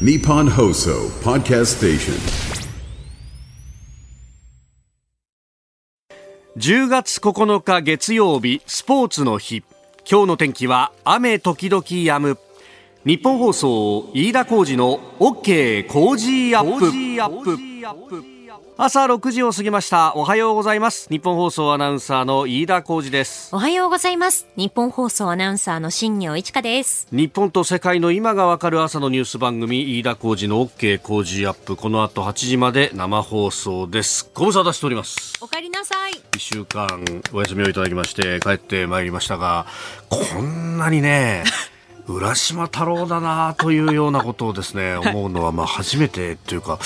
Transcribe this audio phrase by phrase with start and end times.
[0.00, 2.14] Nippon Hoso Podcast Station.
[6.56, 9.62] 10月9日月曜日スポーツの日。
[10.10, 12.38] 今日の天気は雨時々止む。
[13.06, 18.33] 日本放送飯田浩二の OK 工事アップ
[18.76, 20.14] 朝6時を過ぎました。
[20.16, 21.08] おはようございます。
[21.08, 23.54] 日本放送アナウンサーの飯田浩二です。
[23.54, 24.46] おはようございます。
[24.56, 27.06] 日本放送アナウンサーの新業一華です。
[27.12, 31.76] 日本と世界の今がわかる朝のニュース番組飯田浩二の OK 工事アップ。
[31.76, 34.28] この後8時まで生放送です。
[34.34, 35.34] ご無沙汰しております。
[35.40, 36.12] お帰りなさい。
[36.32, 39.66] 1週間お休みをいただきまして帰ってまいりましたが
[40.08, 41.44] こんなにね
[42.08, 46.78] 浦島太郎だなというようなことをですね 思うのはまあ初めてというか。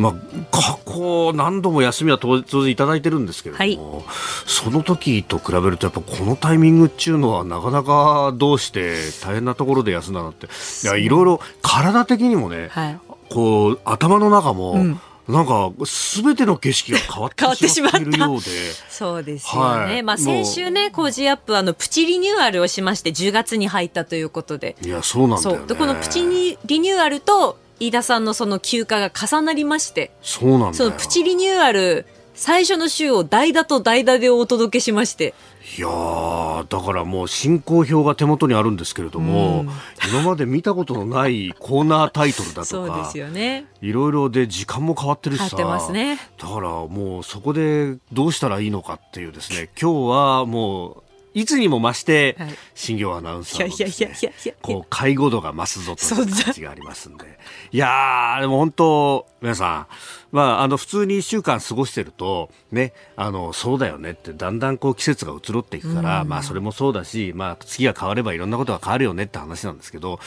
[0.00, 0.14] まあ、
[0.50, 4.04] 過去何度も休みは当然いただいてるんですけれども、はい、
[4.46, 10.46] その時と比べるとやっぱこのタイミングっていうのはなかなかどうして大変なところで休んだなって。
[10.46, 15.00] いやいろいろ体的にもね、はい、こう頭の中も、うん。
[15.28, 18.50] なんかすべての景色が変わってしまっているようで。
[18.88, 19.92] そうですよね。
[19.92, 24.74] はい、まあ先週ね、コージーアップあのプチリニューアルをしまして10月に入ったということで。
[24.82, 30.12] いや、そうなんだよ、ね、このプチリニューアルと飯田さんのその休暇が重なりまして。
[30.22, 35.34] そうなんそのプチリニューアル最初の週を代打と代打でお届けしまして。
[35.76, 39.70] いやだからもう進行表が手元にあるんですけれども、うん、
[40.10, 45.56] 今まで見たことのないコーナータイトルだとかそうですよねいろいろで時間も変わってるしさ
[45.92, 52.36] ね、だからもうそこでどうしたらいいのかっていうですね今日はもういつにも増して、
[52.74, 57.38] 新業アナウンサーのですね、こう、介護度が増すぞという感じがありますんで。
[57.70, 59.86] いやー、でも本当、皆さ
[60.32, 70.18] ん、まあ、あの、普通に一週間過ごしてると、ね、あの、そうだよねって、だんだんこう季節が移ろっていくから、まあ、それもそうだし、まあ、月が変わればいろんなことが変わるよねって話なんですけど、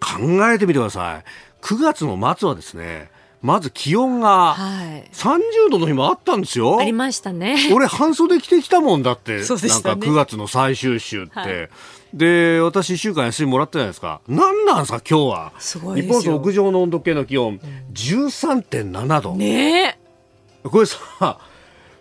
[0.00, 1.24] 考えてみてください。
[1.62, 3.10] 9月の末はですね、
[3.46, 4.56] まず気温が
[5.12, 6.80] 30度の日もあったんですよ。
[6.80, 7.56] ありましたね。
[7.72, 11.32] 俺半袖着てきたもんだって、そうでね、なんか9月の最終週って。
[11.38, 11.68] はい、
[12.12, 14.20] で、私1週間休みもらったじゃないですか。
[14.26, 15.52] 何なんすか今日は。
[15.60, 17.60] すごい日本屋上の温度計の気温、
[17.92, 19.36] 13.7度。
[19.36, 19.96] ね
[20.64, 21.38] これさ、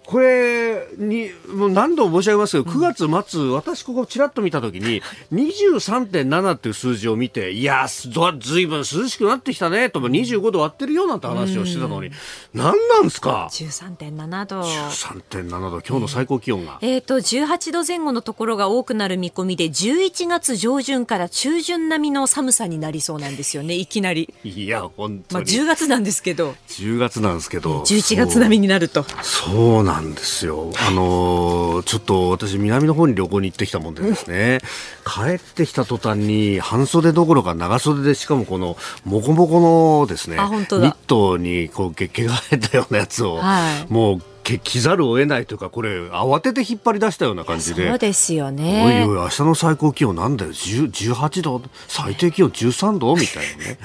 [0.05, 5.01] これに、もう何度も申し上げますけど、9月末、私ここちらっと見たときに、
[5.33, 12.11] 23.7っていう数字を見て、いや、ずいぶん涼しくなってきたね、とか25度割ってるよなんて話をしてたのに、
[12.53, 14.61] 何なんですか ?13.7 度。
[14.61, 16.77] 13.7度、今日の最高気温が。
[16.81, 24.31] えっ、ー、と、18度前後のところが多くなる見込みで、11月上旬から中旬並みの寒さになりそうなんですよね、いきなり。
[24.43, 25.45] いや、本当に。
[25.45, 26.55] まあ、10月なんですけど。
[26.69, 27.81] 10月なんですけど。
[27.81, 29.03] 11月並みになると。
[29.23, 30.71] そうなんなんですよ。
[30.87, 34.59] あのー、ちょっと私南の方に旅行に行ってきたもんでですね、
[35.05, 38.75] 帰ってきた途端に半袖どころか長袖でしかもこの
[39.05, 39.61] もこもこ
[40.01, 47.87] のですね、ニットにこう毛毛が生えたようなやつを、はい、もう着ざるを得ないというかこれ慌てて引っ張り出したような感じで。
[47.87, 49.05] そうですよね。
[49.07, 50.51] おいおい明日の最高気温なんだよ。
[50.51, 51.61] 18度？
[51.87, 53.15] 最低気温13度？
[53.15, 53.79] みたいなね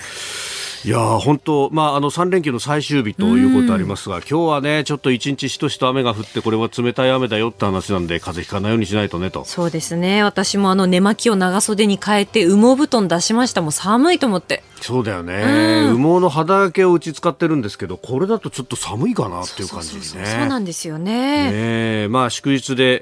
[0.83, 9.45] いや本当、まあ、あの3連休の最終日ということありますが、今日はね、ちょっと一日しとしと雨が降って、これは冷たい雨だよって話なんで、風邪ひかないようにしないとねと。
[9.45, 10.23] そうですね。
[10.23, 13.61] 私もあの寝巻きを長袖に変えて、羽毛布団出しました。
[13.61, 14.63] もう寒いと思って。
[14.81, 20.25] そうだよね、羽毛の肌だけを打ち使ってるんですけど、これだとちょっと寒いかなっていう感じですね。
[20.27, 21.53] そうなんですよね。
[22.05, 23.01] ねまあ、祝日で、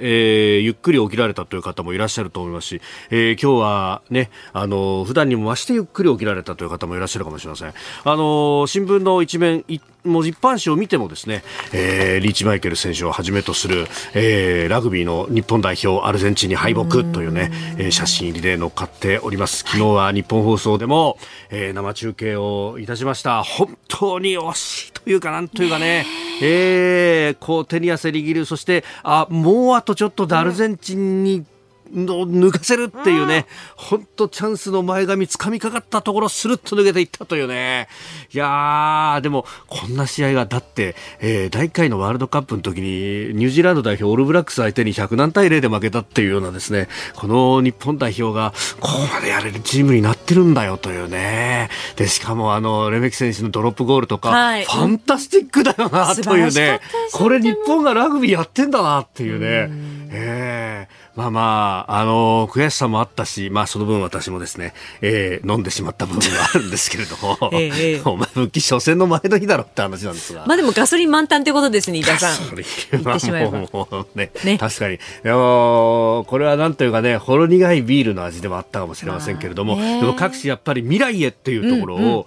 [0.56, 2.80] えー、ゆっくり起きられたという方もいらっしゃると思いますし、
[3.10, 7.68] えー、今日はね、あの、普段にも増してゆっくり起きられたという方もいらっしゃるかもしれません。
[8.04, 9.64] あの新聞の一面
[10.04, 21.18] もう一般紙を見てもですね、えー、リーチマイケル選手をはじめとする、えー、ラグビーの日本代表アルゼンチンに敗北というね、えー、写真入りで乗っかっております昨日は日本放送でも、
[21.50, 23.42] えー、生中継をいたしました。
[23.42, 26.06] 本当に惜しいというかなんというかね、
[26.42, 27.30] え。
[27.30, 28.44] ー、こう手に汗握る。
[28.44, 31.44] そしてあもうあとちょっとでアルゼンチンに、
[31.92, 37.88] 抜かせるっていうね、本当チャンスの前髪掴みかかったところスルッと抜けていったというね。
[38.32, 51.70] いやー、でもこんな試合がだって、えー、第1回のワールドカップの時にニュージーランド代表オールブラックス相手に100何対0で負けたっていうようなですね、この日本代表がここまでやれるチームになってるんだよというね。
[51.96, 56.80] で、しかもあの、レメキ選手のドロップゴールとか、はい、ファンタスティックだよなというね。
[57.12, 59.68] これ日本がラグビーやってんだなっていうね。
[60.10, 70.44] えーまあまあ、あのー、悔しさもあったし、まあその分私もですね、えー、飲んでしまった部分があるんですけれども、 ええ、 お前復帰初戦の前の日だろって話なんですが。
[70.46, 72.54] まあでもガソリン満タンってことですね、伊田さん。
[72.54, 73.50] 言ってしまえば。
[73.50, 74.94] もうね、ね確かに。
[74.94, 82.24] いやこれはなんというかね、ほろ苦いビールの味でもあったかもしれませんけれども、まあでも各地やっぱり未来へっていうところをね、うんうん、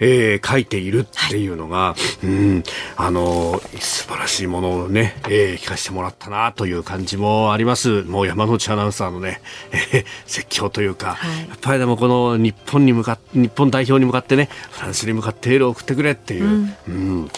[0.00, 2.62] えー、書いているっていうのが、はい、うん、
[2.96, 8.02] あのー、素晴らしいものをね、えー、聞かせてもらったなという感じもあります。
[8.02, 9.40] もう山内アナウンサーのね、
[9.72, 17.30] えー、説教というか、はい、やっぱりでもこの日本に向か日本代表に向かってね、フランスに向かってエールを送ってくれっていう、うん、うん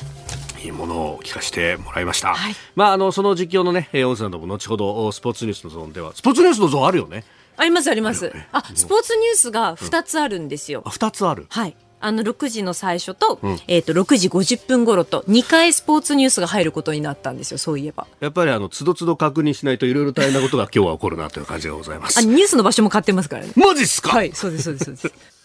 [0.63, 2.35] いいものを聞かせてもらいました。
[2.35, 7.25] はい、まあ、あの、その実況のね、音声なども後ほど、スポーツニュースのゾーンでは、スポーツニュースのゾーンあるよね。
[7.57, 8.33] ありますあります。
[8.53, 10.83] あ、スポーツニュースが2つあるんですよ。
[10.85, 11.77] うん、2つあるはい。
[12.01, 13.39] あの6時の最初と,、
[13.69, 18.07] えー、と6時50分頃と2回スポーツニュースが入ることになったんですよそういえば。
[18.21, 22.19] やっぱりあのつどつど確認しないといろいろ大変なことが今日は起こるなという感じがございます。
[22.19, 23.53] あニュースの場所も変わってますからね。
[23.57, 24.11] マジっすか？
[24.11, 25.36] はいそうですそうですそうです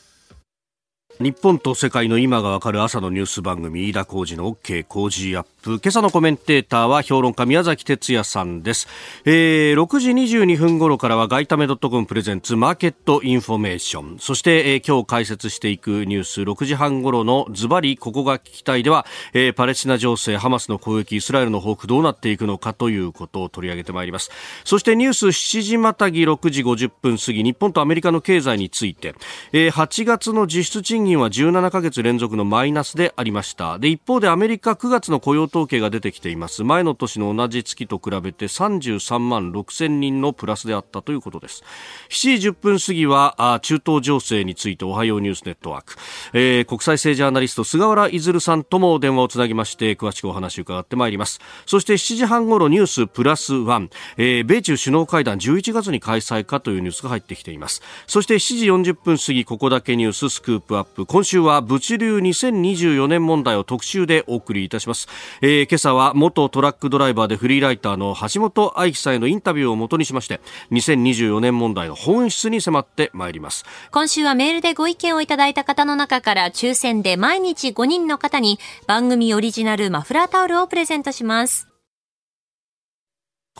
[1.22, 5.74] 日本と世界の今がわかる朝のニュース番組飯田浩二の OK 工事アップ。
[5.74, 8.88] 今朝のコメンテーターは評論家宮崎哲弥さんです、
[9.26, 14.18] えー、6時22分頃からは外為ドットコムプレゼンツマーケットインフォメーション。
[14.20, 24.32] そして、えー、今日解説していくニュース6時半頃のズバリここが聞きたいでは、えー、パレスチナ情勢ハマスの攻撃イスラエルの報復どうなっていくのかということを取り上げてまいります。
[24.64, 29.14] そしてニュース7時またぎ6時50分過ぎ日本とアメリカの経済について、
[29.54, 33.80] えー、8月の実質賃金は17ヶ月連続のマイナスでありました。
[33.80, 36.64] で一方でアメリカ9月の雇用統計が出てきています。
[36.64, 41.64] 前の年の同じ月と比べて33万6千人のプラスであったということです。
[42.10, 45.96] 7時10分過ぎは中東情勢についておはようニュースネットワーク、
[46.34, 51.40] えー、国際政治アナリスト菅原出さんとも電話をつなぎまして詳しくお話を伺ってまいります。
[51.66, 57.82] そして7時半ごろニュースプラスワン、えー、米中首脳会談11月に開催かというニュースが入ってきています。
[58.08, 65.08] そして7時40分過ぎここだけニューススクープアップ今週は物流2024年問題を特集でお送りいたします、
[65.42, 73.66] えー、今朝は元トラックドライバーでフリーライターの橋本愛樹さんへのインタビューをもとにしまして2024年問題の本質に迫ってまいります。
[73.92, 81.71] 今週はメールでご意見をいただいた方の中から抽選で毎日5人の方に番組オリジナルマフラータオルをプレゼントします。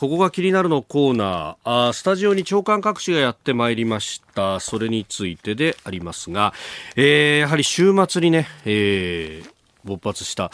[0.02, 1.88] ここが気になるのコーナー。
[1.88, 4.58] あスタジオに長官各紙がやってまいりました。
[4.58, 6.52] それについてでありますが、
[6.96, 9.50] えー、やはり週末にね、えー、
[9.84, 10.50] 勃発した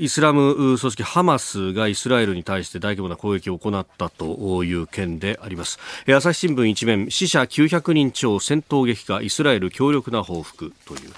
[0.00, 5.78] イスラム組織ハマスがイスラエルに対して大規模な攻撃を行ったという件であります。
[6.08, 11.10] 朝日新聞一面死者900人超戦闘激化イスラエル強力な報復という、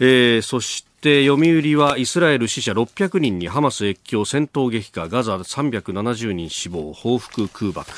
[0.00, 5.08] えー、そしてで読売はイスラエル死者600人にハマス越境戦闘激化。
[5.08, 6.92] ガザ370人死亡。
[6.92, 7.90] 報復空爆。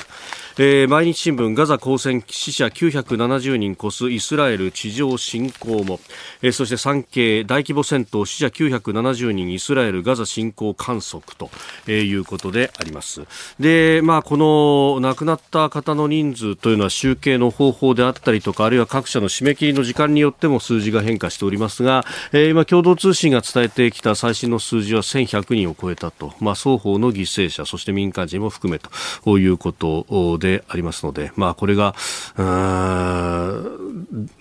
[0.57, 5.99] えー、毎日新聞ガザ交戦死者970人越すイスラエル地上侵攻も、
[6.41, 11.49] えー、そして産経大規模戦闘死者970人イスラエルガザ侵攻観測と、
[11.87, 13.23] えー、いうことであります。
[13.59, 31.95] で、まあ、この亡くなった方の人数というのは集計の方法であったりとかあるいは各社の締め切りの時間によっても数字が変化しておりますが、えー、今共同通信が伝えてきた最新の数字は1100人を超えたと、まあ、双方の犠牲者そして民間人も含めということででありますので、まあ、これが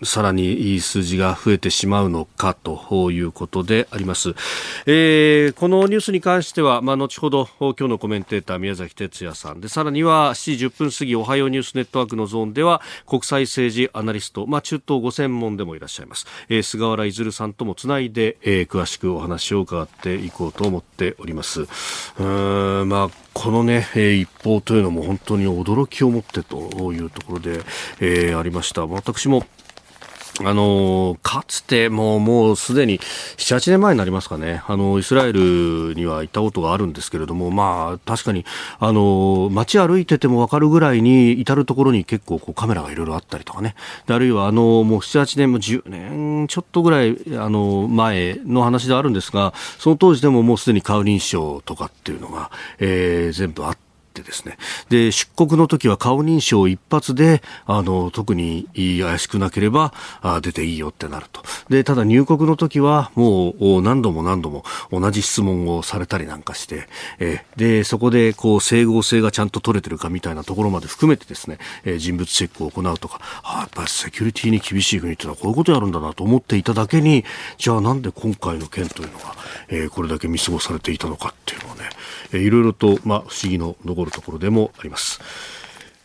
[0.04, 4.34] さらにいい数字が増えてしまうのかということであります、
[4.84, 9.60] えー、このニュースに関しては、まあ、後ほど今日のコメンテーター宮崎哲也さん。
[9.62, 21.66] でさらには7時10分過ぎおはようニュースネットワークのゾーンでは国際政治アナリスト、まあ、中東ご専門でもいらっしゃいます、えー、菅原出さんともつないで、えー、詳しくお話を伺っていこうと思っております。
[22.18, 22.22] う
[22.84, 27.60] んまあこのね、え、一報というのも本当に驚きを持ってというところで、
[28.00, 28.86] えー、ありました。
[28.86, 29.46] 私も
[30.42, 38.44] あのかつてもう、もうすでに7、8年前になりますかね、あの、イスラエルには行ったことがあるんですけれども、まあ、確かに、
[38.80, 43.76] あの、街歩いててもわかるぐらいに、至るところに結構こうカメラがいろいろあったりとかね、
[44.08, 53.83] あるいは、あの、もう7、8年も10年ちょっとぐらい、あの、前の話であるんですが、その当時でももうすでに顔認証とかっていうのが、えー、全部あって、
[54.20, 54.56] ってですね。
[54.88, 59.92] で出国の時は顔認証一発であの特に怪しくなければ
[60.22, 61.42] あ出ていいよってなると。
[61.68, 77.24] でただ入国の時はもう何度も何度も同じ質問をされたりなんかして、えでそこでこう整合性がちゃんと取れてるかみたいなところまで含めてですね、え人物チェックを行うとかあやっぱりセキュリティに厳しい国っていうのはこういうことやるんだなと思っていただけに
[77.58, 79.34] じゃあなんで今回の件というのが、
[79.68, 81.82] えこれだけ見過ごされていたのかっていうのはね、
[82.38, 85.20] いろいろと、まあ、不思議の残るところでもあります。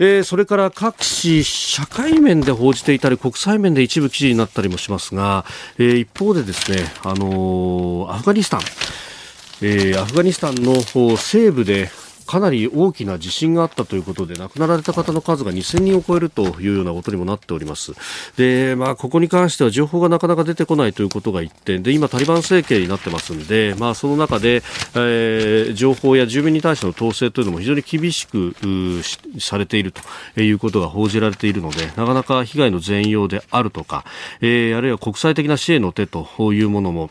[0.02, 5.46] えー、それから各紙、社会面で報じていたり、国際面で一部記事になったりもしますが、
[5.78, 8.62] えー、一方でですね、あのー、アフガニスタン、
[9.62, 10.82] えー、アフガニスタンの
[11.18, 11.90] 西部で
[12.30, 17.94] かなり大きな地震があったということで亡くなられた方の数が2000人を超えるというようなことにもなっております。
[18.38, 21.82] で、まあ、ここに関しては情報がなかなか出てこないということが一点。
[21.82, 24.62] で今、タリバン政権になってますんで、まあ、その中で、
[24.94, 28.54] えー、情報や住民に対しての統制というのも非常に厳しく
[29.40, 34.06] されているということが報じられているのでなかなか被害の全容であるとか、
[34.42, 37.10] えー、あるいは国際的な支援の手というものも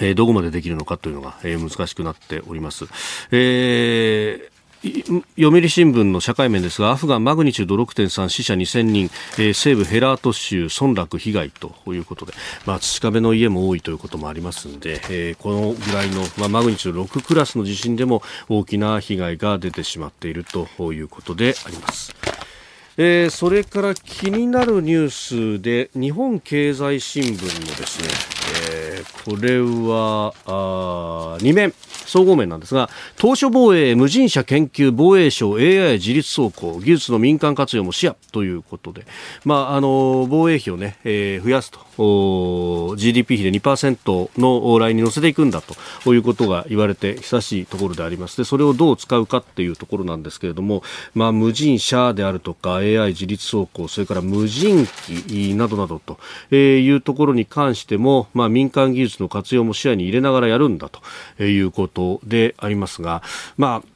[0.00, 2.86] えー、どこまでできるのかというのが、えー、難しくなっております。
[3.30, 4.52] えー
[5.38, 12.32] 読売新聞の社会面ですがアフガンマグニチュード6.3死者2000人、えー、西部ヘラート州村落被害ということで、
[12.66, 22.12] まあ、土壁の家も多いということもありますので、えー、このぐらいの、まあ、マグニチュード6クラスの地震でも大きな被害が出てしまっているということであります。
[22.98, 28.08] えー、それから気になるニュースで日本経済新聞のですね、
[28.70, 31.72] えー、これはあ2面
[32.04, 39.06] 総合面なんですが当初防衛無人車研究防衛省 AI 自立走行技術の民間活用も視野ということで、
[39.46, 41.80] まあ、あの防衛費をね、えー、増やすと。
[41.96, 48.36] GDP 比で2%のラインに乗せていくんだということが言われて久しいところであります。
[48.36, 50.82] でそれをどう使うかっていうところなんですけれども、
[51.14, 56.18] まあ、無人車であるとか AI 自立走行それから無人機などなどと
[56.54, 63.22] いうところに関しても、まあ、民間技術の活用も視野に入れながらやるんだということでありますが、
[63.56, 63.92] まあ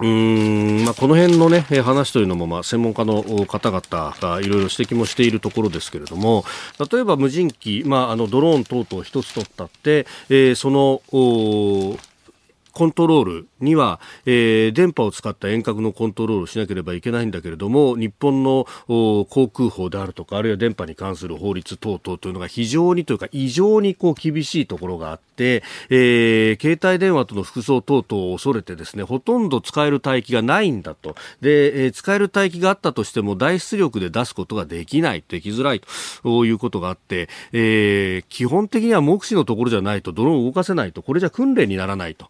[0.00, 6.44] うんまあ、この辺の、ね、話というのも、まあ、専門家の方々がいろいろ指摘もしているところですけれども
[6.92, 35.82] 例えば無人機、まあ、あのドローン等々一つ取ったって、えー、そのコントロールには、えー、電波を使った遠隔のコントロールをしなければいけないんだけれども日本の航空法であるとかあるいは電波に関する法律等々というのが非常にというか異常にこう厳しいところがあって、えー、携帯電話との複装等々を恐れてですねほとんど使える帯域がないんだとで、えー、使える帯域があったとしても大出力で出すことができないできづらい
[36.22, 42.28] ということがあって、えー、基本的には目視のところじゃないとドローンを動かせないとこれじゃ訓練にならないと。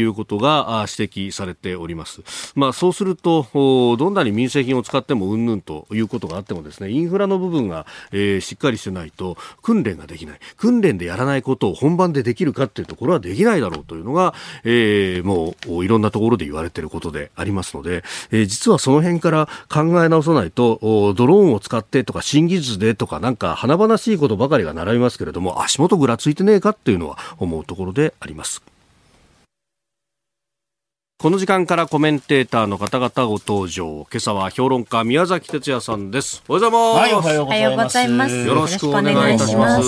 [0.00, 2.22] いうことが指摘されております。
[2.54, 3.46] まあ、そうすると、
[3.98, 10.38] どんなに民生品を使ってもうんぬんということがあってもですね、インフラの部分が、えー、しっかりしてないと訓練ができない。
[10.56, 14.34] 訓練でやらないことを本番でできるかっていうところはできないだろうというのが、
[14.64, 20.78] えー、もういろんなところで言われていることでありますので、えー、実はその辺から考え直さないと、
[21.16, 28.62] ドローンを使ってとか新技術でとかなんか華々しいことばかりが並びますけれども、足元ぐらついてねえかっていうのは思うところであります。
[31.20, 34.06] この時間からコメンテーターの方々ご登場。
[34.10, 36.42] 今朝は評論家宮崎哲也さんです。
[36.48, 37.28] おはようございます。
[37.28, 38.36] はい、おはようございます。
[38.36, 39.82] よろしくお願いいたします。
[39.82, 39.84] い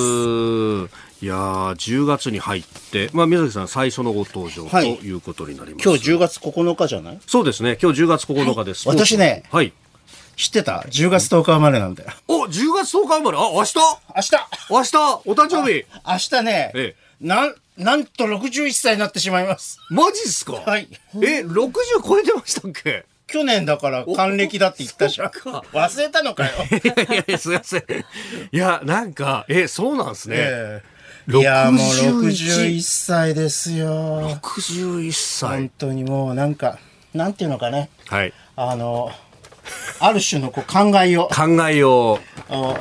[1.27, 5.89] やー、10月に入って、まあ、宮崎さん最初のご登場ということになります。
[5.89, 7.21] はい、今日10月9日じゃない？
[7.27, 7.79] そうですね。
[7.81, 8.87] 今日10月9日です。
[8.87, 9.73] はい、私ね、はい。
[10.37, 12.11] 知ってた ?10 月10日生まれなんだよ。
[12.29, 13.39] お、10月10日生まれ？
[13.39, 13.79] あ、明日？
[13.79, 14.33] 明日
[14.69, 15.23] 明日？
[15.25, 15.87] お誕生日？
[16.07, 19.79] 明日ね、ええ、なん、なんと61歳になってしまいます。
[19.91, 20.52] マジっすか？
[20.55, 20.88] はい。
[21.17, 21.73] え、60
[22.07, 23.05] 超えてましたっけ？
[23.26, 25.29] 去年だから還暦だって言ったじゃん。
[25.31, 26.52] 忘れたのかよ。
[26.71, 27.85] いやいやすいません。
[28.52, 30.37] いや、なんか、え、そうなんですね。
[30.38, 31.87] えー、いや、もう
[32.29, 34.38] 61歳ですよ。
[34.43, 35.49] 61歳。
[35.50, 36.79] 本当にもうなんか、
[37.14, 37.88] なんていうのかね。
[38.07, 38.35] はい。
[38.55, 39.11] あの、
[39.99, 41.29] ある種のこう考えを。
[41.29, 42.21] 考えを。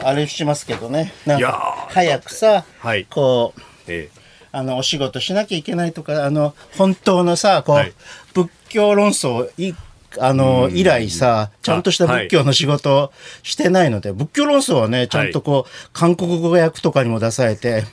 [0.03, 1.13] あれしますけどね。
[1.25, 4.20] なんか早くさ、はい、こう、ええ
[4.51, 7.93] あの、お仕事しなきゃいけないとか、あの、本当のさ、こう、はい、
[8.33, 9.75] 仏教論争い、
[10.19, 17.85] あの、以来さ、ちゃんとした仏教の仕事をしてないので、はい、仏教論争はね、ちゃんとこう、韓国語訳とかにも出されて、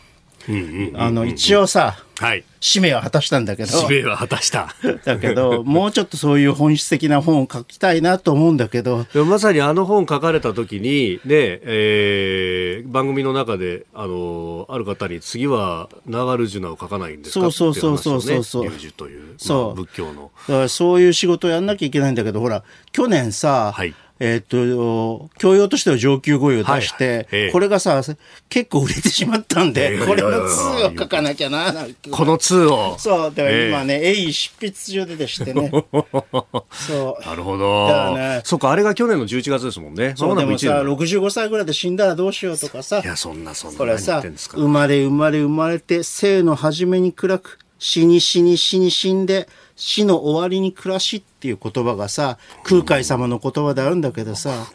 [0.94, 2.42] あの、一応さ、はい。
[2.60, 3.68] 使命は果たしたんだけど。
[3.68, 4.74] 使命は果たした。
[5.04, 9.06] だけど、もうちょっとそういう本質的な本を書きたいなと思うんだけど。
[9.26, 17.40] まさにあの本書かれた時に、ね、えー、番組の中で、あの、ある方に次はナガルジュナを書かないんですか？
[17.40, 18.64] そうそうそうそうそうそう。
[18.64, 20.32] 流樹という、そう、仏教の。
[20.48, 28.02] だからそういう仕事をやんなきゃいけないんだけど、ほら、去年さ、はいえっ、と、教養としては上級語彙を出して、はいこれがさ、
[28.48, 31.72] 結構売れてしままったんで、これの2を書かなきゃな、
[32.10, 32.98] この2を。
[32.98, 35.70] そう、だから今ね、鋭意執筆中ででしてね。
[36.72, 37.26] そう。
[37.26, 38.16] なるほど。
[38.16, 40.14] ね、そっか、あれが去年の11月ですもんね。
[40.16, 43.00] そう、でもさ、65歳ぐらいで死んだらどうしようとかさ。
[43.04, 43.78] いや、そんな、そんな。
[43.78, 54.66] これさ、生まれ生まれ生まれて、生の初めに暗く、死に死に死に死んで、死の終わりに暮らしっていう言葉がさ、空海様の言葉であるんだけどさ、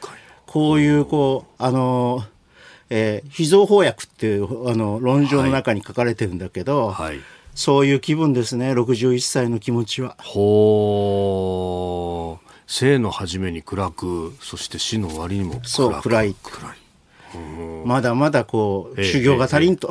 [0.45, 2.23] こういうこう、あの、
[2.89, 7.19] えー、秘蔵翻訳っていうあの論上の中に書かれてるんだけど、はい。
[7.55, 10.15] そういう気分ですね、61歳の気持ちは。
[10.19, 12.49] ほう。
[12.65, 15.69] 生の初めに暗く、そして死の終わりにも暗く。
[15.69, 16.77] そう暗い暗い。
[17.85, 19.87] まだまだこう、ええ修行が足りんと。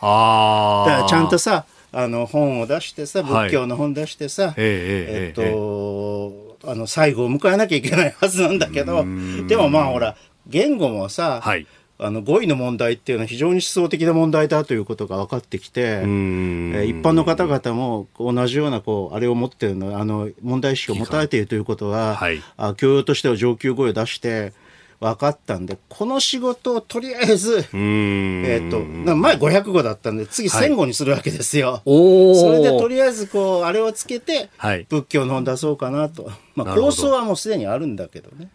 [0.00, 0.88] ああ。
[0.90, 3.48] だからちゃんとさ、あの本を出してさ、はい。
[3.48, 9.04] 仏教の本出してさ、えええええっと、あの、最後を迎えなきゃいけないはずなんだけど、
[9.46, 10.16] でもまあほら、
[10.46, 11.66] 言語もさ、はい。
[12.02, 16.72] あの語彙の問題っていうのは非常に思想的な問題だということが分かってきて、えん。
[16.72, 22.42] ー一般の方々も同じようなこうあれを持ってるのあの問題意識を持たれているということは、はい。
[22.56, 24.54] あ教養としては上級語彙を出して
[25.00, 27.66] 分かったんでこの仕事をとりあえず。
[27.72, 31.80] えっとな前500語だったんで次1000語にするわけですよ。
[31.86, 32.34] おお。
[32.34, 36.30] それでとりあえずこうあれをつけて、はい仏教の本出そうかなと、
[36.64, 38.48] まあ、構想はもうすでにあるんだけどね。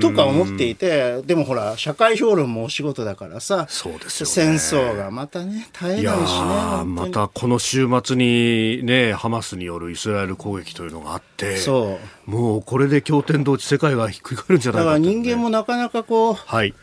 [0.00, 12.30] とか思っていて、でもほら、社会評論もお仕事だからさ、そうですよね戦争がまたね、絶えないしね、またこの週末にね、ハマスによるイスラエル攻撃というのがあって、そう。
[12.30, 16.74] もうこれで経典同地世界がひっくり返るんじゃなだからいかっていうね人間もなかなかこう、はい。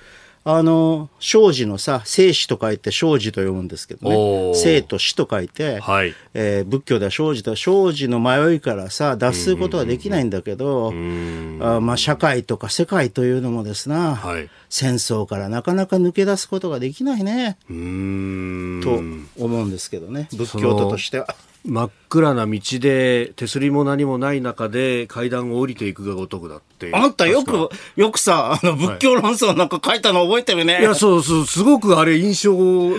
[0.45, 4.53] あの、生死のさ、生死と書いて生死と読むんですけどね。
[4.55, 10.93] 生と死と書いて、はいえー仏教では生死と、生死の迷いからさ、脱することはできないんだけど、
[11.61, 14.49] あまあ社会とか世界というのもですな、はい。
[14.69, 17.57] 戦争からなかなか抜け出すことができないね。
[17.67, 21.35] と思うんですけどね、仏教徒としては。
[21.65, 26.91] 真っ暗な道で手すりも何もない中で階段を降りていくがごとくだって。
[26.93, 30.79] あんたよ確く、よくさ、あの、仏教論争なんか書いたの覚えてるね。
[30.79, 32.53] いや、そうそう、すごくあれ印象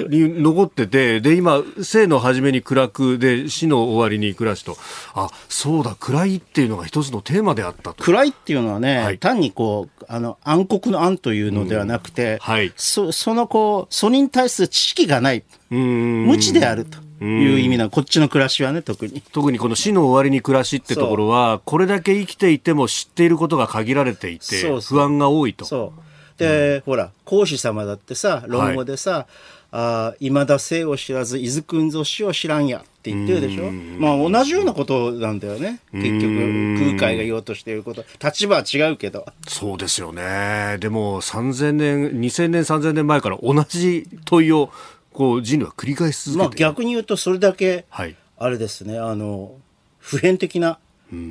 [0.09, 4.77] に残ってて、で、今、生の初めに暗く、で、死の終わりに暮らしと、
[5.15, 8.05] あ、そうだ、暗いっていうのが一つのテーマであったと。
[8.05, 9.19] 暗いっていうのはね、はい。
[9.19, 12.73] 単にこう、あの、暗黒の暗というのではなくて、はい。
[12.77, 19.23] そそのこう、それに対する知識がない、無知であるという意味なの、こっちの暮らしはね、特に。
[19.33, 25.65] 特にこの死の終わりに暮らしってところは、これだけ生きていても知っていることが限られていて、不安が多いと。
[25.65, 26.39] そう。
[26.39, 29.27] で、ほら、孔子様だってさ、論語でさ、
[29.73, 33.71] あいまだ生を知らず、いずくんぞ死を知らんやって言ってるでしょ？
[33.71, 35.79] まあ同じようなことなんだよね。
[35.93, 38.05] 結局、空海が言おうとしていること。
[38.21, 39.27] 立場は違うけど。
[39.47, 40.79] そうですよね。
[40.81, 44.71] でも、3000年、2000年、3000年前から同じ問いを、
[45.13, 46.71] こう、人類は繰り返し続まあけている。
[46.71, 48.17] 逆に言うと、それだけ、はい。
[48.39, 49.55] あれですね、あの、
[49.99, 50.79] 普遍的な、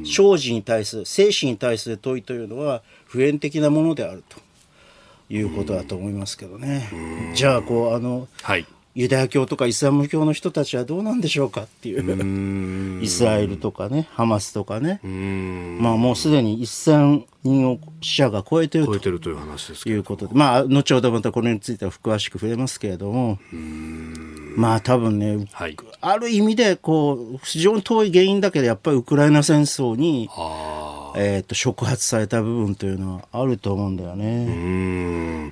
[0.06, 4.40] 生死に対する、生死に対する問いというのは、普遍的なものであると
[5.30, 6.90] いうことだと思いますけどね。
[7.34, 8.66] じゃあ、こう、あの、はい。
[8.96, 13.04] ユダヤ教とかイスラム教の人たちはどうなんでしょうかっていう。
[13.04, 15.00] イスラエルとかね、ハマスとかね。
[15.80, 19.96] まあもうすでに1000人を死者が超えてると超えてるという話ですけど。
[19.96, 23.38] いうことで、まあ後ほどまたこれについては詳しく触れますけれども、
[24.56, 25.78] まあ多分ね、はい。
[26.02, 35.52] ある意味でこう、非常に遠い原因だけど、やっぱりウクライナ戦争に、あえっと、触発された部分というのはあると思うんだよね。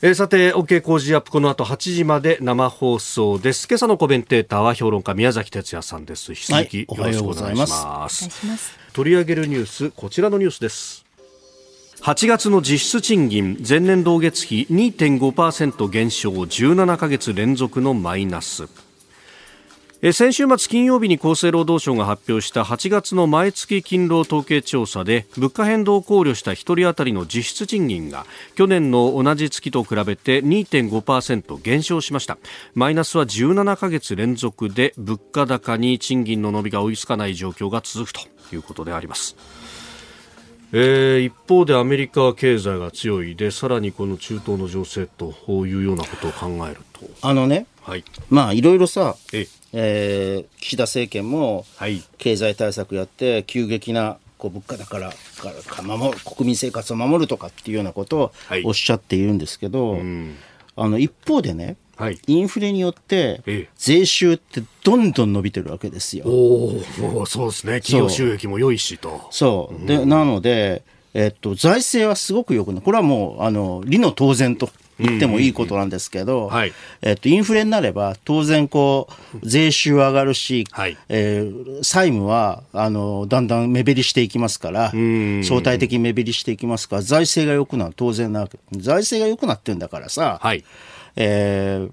[0.00, 3.66] えーさて、OK 工事アップこの後8時まで生放送です。
[3.66, 6.30] 今朝のコメンテーターは評論家宮崎哲也さんです。
[6.30, 7.64] 引き続きよはいろしくお願いしおはようございま。
[7.96, 11.04] お願いします取り上げるニュース、こちらのニュースです。
[12.02, 18.87] 8月の実質賃金前年同月比2.5%減少17ヶ月連続のマイナスえ
[20.00, 32.38] 先週末金曜日に厚生労働省が発表した8月の毎月勤労統計調査で物価変動を考慮した1人当たりの実質賃金が去年の同じ月と比べて2.5%減少しました。
[32.76, 38.20] マイナスは17ヶ月連続で物価高に賃金の伸びが追いつかない状況が続くと
[38.54, 39.34] いうことであります。
[40.70, 43.34] えー、一方でアメリカは経済が強い。
[43.34, 45.34] でさらにこの中東の情勢と
[45.66, 47.00] いうようなことを考えると。
[47.22, 48.04] あのね、はい。
[48.28, 50.44] まあいろいろさ、ええ。
[50.44, 52.02] ー岸田政権もはい。
[52.18, 58.62] 経済対策やって急激なこう物価だからからか守る国民生活を守るとかっていうようなことをはい。
[58.64, 60.36] おっしゃっているんですけど、ん。
[60.76, 62.18] あの一方でね、はい。
[62.26, 63.68] インフレによってええ。
[63.76, 66.26] 税収ってどんどん伸びてるわけですよ。
[66.26, 66.82] お
[67.22, 67.80] おそうですね。
[67.80, 69.28] 企業収益も良いしと。
[69.30, 69.86] そう。
[69.86, 70.82] で、なので、
[71.14, 72.82] えっと、財政はすごくよくない。
[72.82, 76.72] これはもう、あの、理の当然と言ってもいいことなんですけど、はい。
[77.02, 80.96] えっと、インフレになれば、当然、こう、税収上がるし、はい。
[81.08, 88.58] えー債務は、あの、だんだん目減りしていきますから、ん相対的に目減りしていきますから、財政が良くなる当然なわけ。
[88.72, 90.64] 財政が良くなってんだからさ、はい。
[91.16, 91.92] えー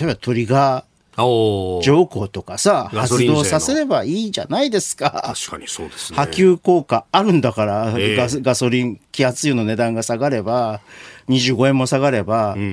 [0.00, 0.84] 例えばトリガ
[1.16, 1.80] おー。
[1.80, 5.10] ー条項とかさ、発動させればいいじゃないですか。
[5.36, 6.16] 確かにそうですね。
[6.16, 8.16] 波及効果あるんだから、ええ。
[8.16, 10.80] ガスガソリン、気圧油の値段が下がれば、
[11.28, 12.66] 25円も下がれば、うんうん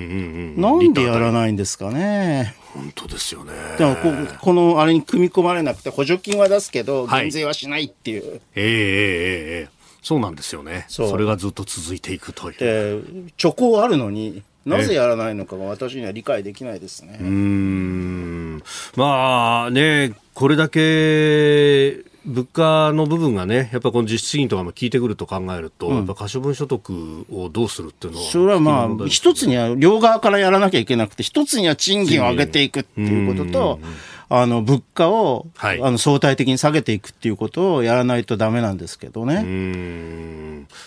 [0.56, 0.62] うん。
[0.62, 2.56] なんでやらいないんですかね。
[2.74, 3.54] 本当ですよね。
[3.78, 7.22] でもここのあれに組み込まれなくて、補助金は出すけど、はい。
[7.24, 8.24] 減税はしないっていう。
[8.24, 10.86] ええええええそうなんですよね。
[10.88, 11.10] そう。
[11.10, 12.58] それがずっと続いていくという。
[12.60, 17.18] で、貯庫あるのになぜやらないのかが私には理解できないですね。
[17.20, 18.64] うーん。
[18.96, 33.80] まあね、これだけ物価の部分がね、やっぱこの実質金とかも効いてくると考えると、やっぱ可処分所得をどうするっていうのは、それはまあ、一つには両側からやらなきゃいけなくて、一つには賃金を上げていくっていうことと、
[34.28, 35.82] あの、物価を、はい。
[35.82, 39.44] あの、相対的に下げていくっていうことをやらないとダメなんですけどね。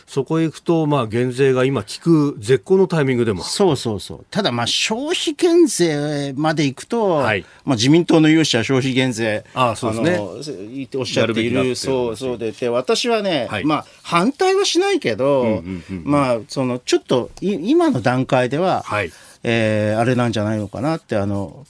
[0.09, 3.43] そこへ行くと、まあ、減税が今効く絶好のタイミングでも。
[3.43, 4.27] そうそうそう。
[4.31, 9.97] ただまあ消費減税まで行くと、はいまあ自民党の有志は消費減税、ああそうで
[10.43, 15.63] すねおっしゃっている、そうそうで、で、私はね、はいまあ反対はしないけど、
[16.05, 19.13] まあそのちょっとい今の段階では、はい。
[19.45, 21.65] えーあれなんじゃないのかなって、あの、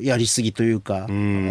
[0.00, 1.06] やりすぎというか、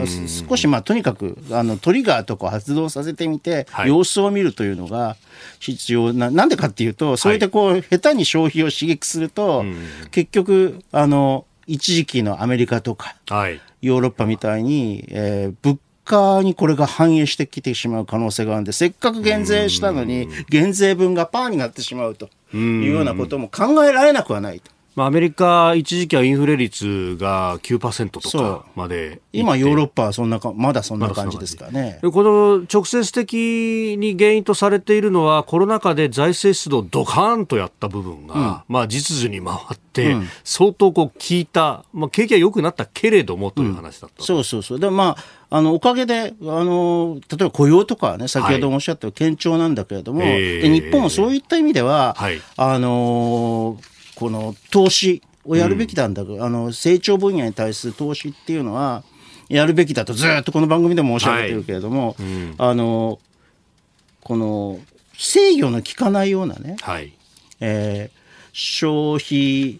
[0.05, 3.89] す少しまあとにかくあのトリガーとかを発動させてみて、はい。
[3.89, 5.15] 様子を見るというのが
[5.59, 9.63] 必要な、なんでかっていうと、そういったこう、下手に消費を刺激すると、
[10.11, 13.61] 結局、あの、一時期のアメリカとかはい。
[13.81, 24.71] ヨーロッパみたいに、えー物価にこれが反映してきてしまう可能性があるんで、せっかく減税したのに、減税分がパーになってしまうというようなことも考えられなくはないと。
[24.93, 29.21] まあ、アメリカ、一時期はインフレ率が9%とかまで。
[29.31, 31.99] 今、ヨーロッパはそんなか、まだそんな感じですからね。
[32.01, 44.23] でこの直接的に原因とされているのはコロナ禍で財政出動をドカーンとやった部分が、まあ実需に回って、相当こう効いた、まあ景気は良くなったけれどもという話だった。
[44.23, 44.79] そうそうそう。
[44.79, 53.77] で、まあ、あの、おかげで、あの、例えば雇用とかはね、先ほどもおっしゃったように堅調なんだけれども、ええで日本もそういった意味では、はいあの、
[54.15, 59.03] この投資をやるべきなんだけど、あの、成長分野に対する投資っていうのは、
[59.49, 62.15] やるべきだとずっとこの番組でも申し上げてるけれども、
[62.57, 63.19] あの、
[64.23, 64.79] この、
[65.17, 67.13] 制御の効かないようなね、はい。
[67.59, 68.21] えー
[68.53, 69.79] 消費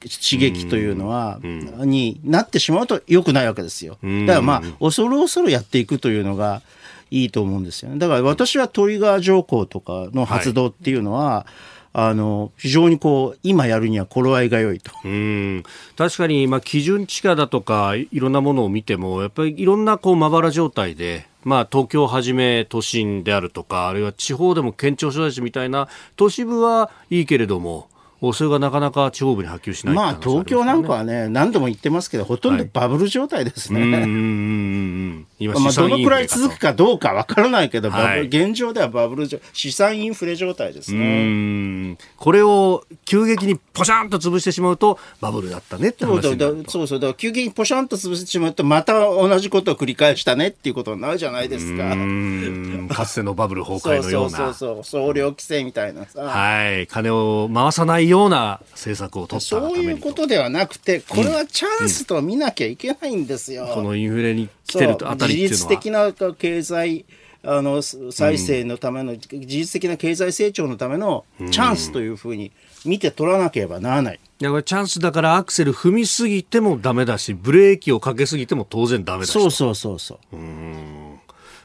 [0.00, 3.98] 刺激というのは、になってしまうと良くないわけですよ。
[4.06, 6.62] んだからまあ、恐る恐るやっていくというのが
[7.10, 7.98] いいと思うんですよね。
[7.98, 11.46] だから私はトリガー条項とかの発動っていうのは、
[11.92, 14.92] あの、非常にこう、今やるには頃合いが良いと。
[15.04, 15.62] うん
[15.96, 27.88] 確かに、まあ、基準地価だとかいろんなものを見てもやっぱりいろんなこうまばら状態で、まあ、東京をはじめ都心であるとかあるいは地方でも県庁所在地みたいな都市部はいいけれども
[28.32, 33.80] それがなかなか地方部に波及しないまあ、東京なんかははね、何度も言ってますけど、ほとんどバブル状態ですね。
[33.80, 38.22] うんうんうんうん今まあ、どのくらい続くかどうかわからないけど、はい。
[38.22, 41.92] 現状ではバブル状、資産インフレ状態ですうね。
[41.92, 46.70] んこれを急激にポシャンと潰してしまうとバブルだったねって話になると。
[46.70, 51.92] そうそうだ急激にポシャンと潰してしまうとまた同じことを繰り返したねっていうことになるじゃないですか。
[51.92, 54.84] うんかつてのバブル崩そう壊のよそううなそうそう。
[54.84, 63.68] 総量規制みたいなさ、はい、金を回さないような政策を取ったそういうことではなくてこれはチャンスと見なきゃいけないんですよ。
[63.74, 67.04] このインフレに来てるあたりっていう自のは律的な経済
[67.44, 72.50] あの再生のための、自律的な経済成長のためのチャンスというふうに
[72.84, 74.20] 見て取らなければならない。
[74.40, 80.18] いやこれチャンスだからアクセル踏みすぎてもダメだしブレーキをかけすぎても当然ダメだしそうそうそうそう。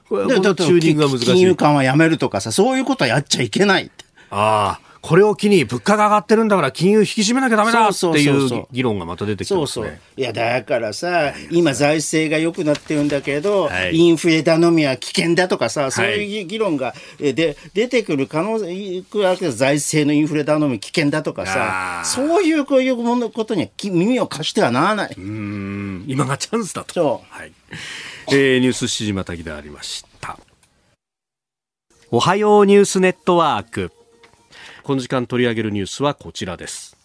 [0.10, 3.89] これでだってこのチューニングが難し金融い緩和やめるとかさ、そういうことはやっちゃいけない。
[4.29, 9.99] ああこれを機に物価が上がってるんだから金融引き締めなきゃダメだっていそう議論がまた出てきてそうそう。
[10.15, 25.15] いや、だからさ、今財政が良くなってるんだけど、はいインフレ頼みは危険だとかさ、そうはいいう議論が、えで出てくる可能性、いくわけです財政のインフレ頼み危険だとかあさ、ーそういうこういうものことに耳を貸してはならない。
[25.17, 26.93] うん今がチャンスだと。
[26.93, 27.51] そはい。
[28.31, 30.39] えー、ニュース7時またぎでありました。
[32.09, 33.91] おはようニュースネットワーク。
[34.83, 36.97] この時間取り上げるニュースはこちらです。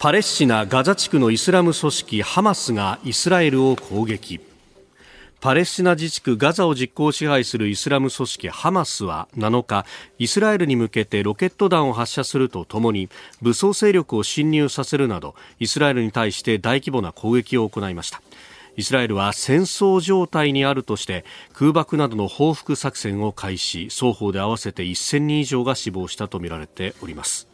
[0.00, 4.40] パレスチナ・ガザ地区のイスラム組織ハマスがイスラエルを攻撃。
[5.40, 9.86] パレスチナ自治区ガザを実効支配するイスラム組織ハマスは7日、
[10.18, 13.08] イスラエルに向けてロケット弾を発射するとともに、
[13.40, 18.20] 武装勢力を侵入させるなど、イスラエルに対して大規模な攻撃を行いました。
[18.80, 23.88] イスラエルは戦争状態にあるとして空爆などの報復作戦を開始。
[23.90, 27.46] 双方で合わせて1000人以上が死亡したとみられております、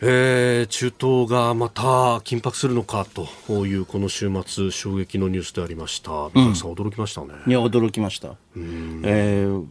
[0.00, 1.82] えー中東がまた
[2.20, 3.06] 緊迫するのか
[3.46, 6.30] というこの週末衝撃のニュースでありました。
[6.34, 7.34] 水さん、驚きましたね。
[7.46, 7.50] う。
[7.50, 8.36] いや、驚きました。
[8.56, 9.66] えー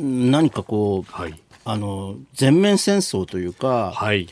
[0.00, 1.34] 何かこう、はい。
[1.64, 4.28] あの、全面戦争というか、はい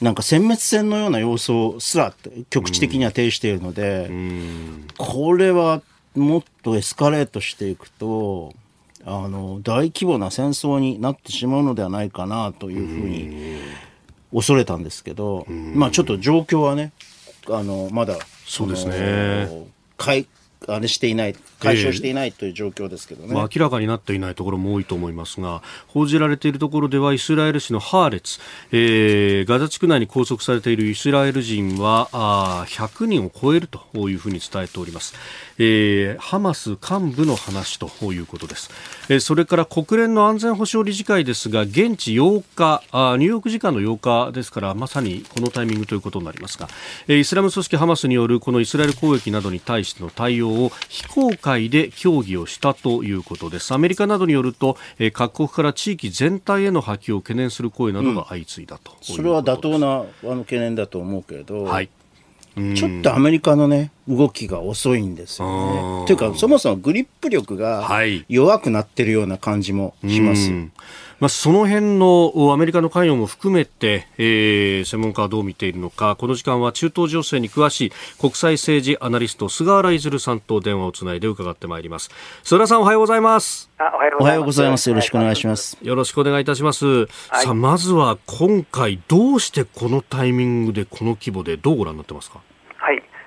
[0.00, 2.14] なんか殲滅戦のような様相すら
[2.50, 4.10] 局地的には呈しているので、
[4.98, 5.82] これは
[6.14, 8.54] もっとエスカレートしていくと
[9.04, 13.58] あの大規模な戦争になってしまうのではないかなというふうに
[14.32, 16.92] 恐れたんですけど、まあちょっと状況はね
[17.48, 19.48] あのまだそうですね
[20.68, 23.34] あれしていない解消していないという状況ですけどね。
[23.34, 28.38] まあ、明らかになっていないところも多いと思いますが報じられているところではイスラエル市のハーレツ、
[28.72, 35.14] えーガザ地区内に拘束されているイスラエル人はあ100人を超えるというふうに伝えております、
[35.58, 38.70] えーハマス幹部の話ということです、
[39.08, 46.68] えーそれから国連の安全保障理事会ですが現地8日あーニューヨーク時間の8日ですからまさにこのタイミングということになりますが、
[47.08, 53.72] えーイスラム組織ハマスによるこのイスラエル攻撃などに対しての対応を非公開で協議をしたということです。
[53.72, 61.88] アメリカなどによると、えー各国から地域全体への波及を懸念する声などが相次いだということです、それは妥当なあの懸念だと思うけど、はい
[62.74, 66.06] ちょっとアメリカのね、動きが遅いんですよね。
[66.06, 70.50] というか、そもそもグリップ力がはい弱くなってるような感じもします。
[71.18, 82.10] うんまあ、その辺のおアメリカの関与も含めて、えー専門家はどう見ているのかこの時間は中東情勢に詳しい国際政治アナリスト菅原出さんと電話をつないで伺ってまいります
[82.44, 84.88] 菅原さんおはようございますあおはようおはようございます。
[84.88, 85.56] よろしくお願いしま。
[85.56, 85.78] す。
[85.82, 92.38] よろしくお願いいたします、さあまずは今回どうしてこのタイミングでこの規模でどうご覧になってますか？
[92.38, 92.55] はい、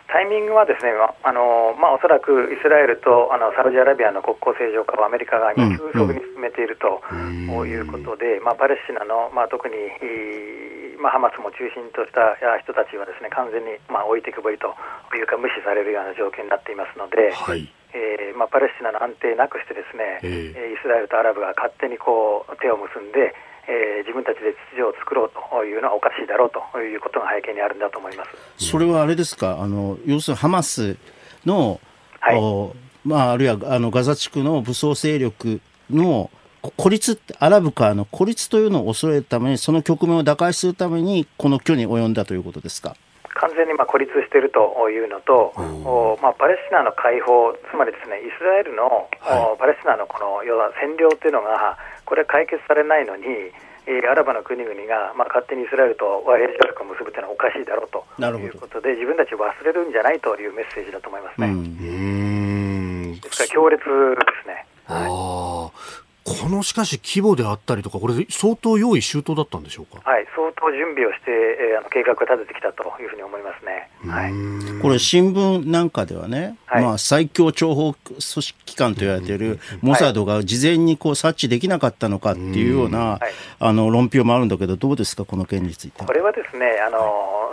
[0.09, 14.73] タイミングはですね、まあのまあ、おそらくイスラエルとあのサウジアラビアの国交正常化をアメリカが今、急速に進めているということで、まあ、パレスチナの、まあ、特に、いまあ、ハマスも中心としたあ人たちはですね完全に、まあ、置いてくぼりと
[15.13, 17.31] いうか、無視されるような状況になっていますので。
[17.33, 17.69] はい。
[17.89, 20.69] えーまあ、パレスチナの安定なくしてですね、ええ。
[20.69, 23.33] えーイスラエルとアラブが勝手にこう手を結んで、
[23.69, 28.31] えー自分たちで秩序を作ろうというのはおかしいだろうということが背景にあるんだと思います。
[28.57, 30.97] それはあれですか、あの、要するにハマス
[31.45, 31.79] の、
[32.19, 32.73] はいお
[33.05, 42.95] まあ、あるいはあのガザ地区の武装勢力のこ孤立って、アラブからの孤立というのを恐れるために、その局面を打開するために、この挙に及んだということですか？
[43.23, 51.77] 完全にまあ孤立しているというのと、おまあ、パレスチナの解放、つまりですねイスラエルの、おパレスチナのこの要は占領というのが、
[52.09, 53.25] これ、解決されないのに、
[53.85, 58.05] えーアラブの国々が、まあ、勝手にイスラエルと和平条約を結ぶというのはおかしいだろうと。
[58.17, 58.45] なるほど。
[58.45, 61.47] いうことで、自分たちを忘れるんじゃないというメッセージだと思いますね。
[61.47, 63.19] うん。
[63.21, 63.85] ですから強烈で
[64.41, 64.65] すね。
[64.87, 65.98] あー
[66.41, 70.01] このしかし規模であったりとかこれ相当用意周到だったんでしょうか？
[70.03, 73.89] はい、相当準備をして、えーあの計画を立ててきたというふうに思いますね。
[74.05, 76.83] はい、これ、新聞なんかではね、はい。
[76.83, 83.19] まあ、最強諜報組織機関と言われているモサドが事前にこう察知できなかったのかっていうような、はい。
[83.59, 86.03] あの論評もあるんだけど、どうですか、この件について。
[86.03, 86.99] これはですね、あの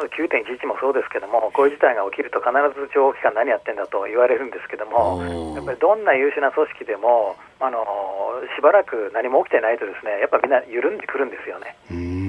[0.09, 5.23] 9.11もそうですけども、こういう事態が起きると必ず情報機関何やってんだと言われるんですけども、
[5.55, 7.87] やっぱりどんな優秀な組織でも、あの
[8.57, 11.77] しばらく何も起きてないとですね、やっぱみんな緩んでくるんですよね。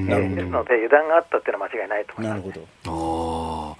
[0.08, 2.48] ですので、油断があったっていうのは間違いないと思います。
[2.48, 3.78] るほど。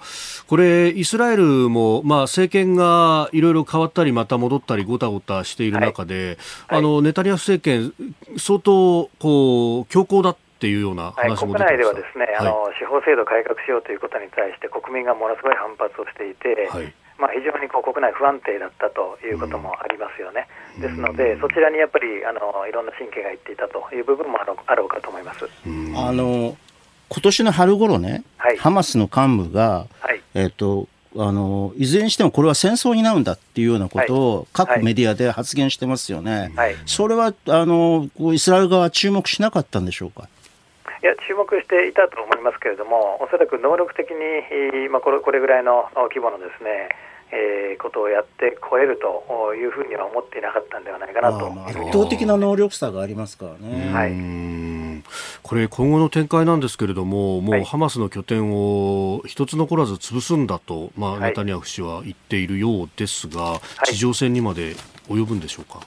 [0.48, 7.92] これ、イスラエルも、まあ、政権がいろいろ変わったり、また戻ったり、ごたごたしている中で、はいあのネタニヤフ政権、
[8.38, 11.74] 相当こう強硬だっっていうようなはい、話国も出てました。
[11.74, 16.92] 内ではですね、あの司法制度改革しようということに対して国民がものすごい反発をしていて、はい。
[17.18, 20.46] まあ、非常にこう国内不安定だったということもありますよね。
[20.78, 25.48] ですので、そちらにやっぱりあのいろんな神経がいっていたという部分もあろうあろうかと思います。
[25.96, 26.56] あの
[27.08, 28.56] 今年の春頃ね、はい。
[28.56, 30.20] ハマスの幹部が、はい。
[30.34, 34.84] えっとあのいずれにしてもこれは戦争になるんだっていうようなことを各はい。
[34.84, 36.52] メディアで発言してますよね。
[36.54, 36.76] はい。
[36.86, 40.28] それはあのこうイスラエル側は注目しなかったんでしょうか？
[41.02, 44.16] いや注目していたと思いますけれども、おそらく能力的に、
[44.50, 46.88] えーまあ、これこれぐらいの規模のですね、
[47.30, 51.46] えーことをやって超えるというふうには思っていなかったんではないかなと。
[51.66, 53.92] 圧倒的な能力差がありますからね。
[53.92, 55.04] はいうん
[55.42, 64.74] これ今後の展開なんですけれども、もはいうハマスの拠点を一つ残らず潰すんだと、まあ、はいネタニヤフ氏は言っているようですが、い地上戦にまで
[65.08, 65.78] 及ぶんでしょうか？
[65.78, 65.84] と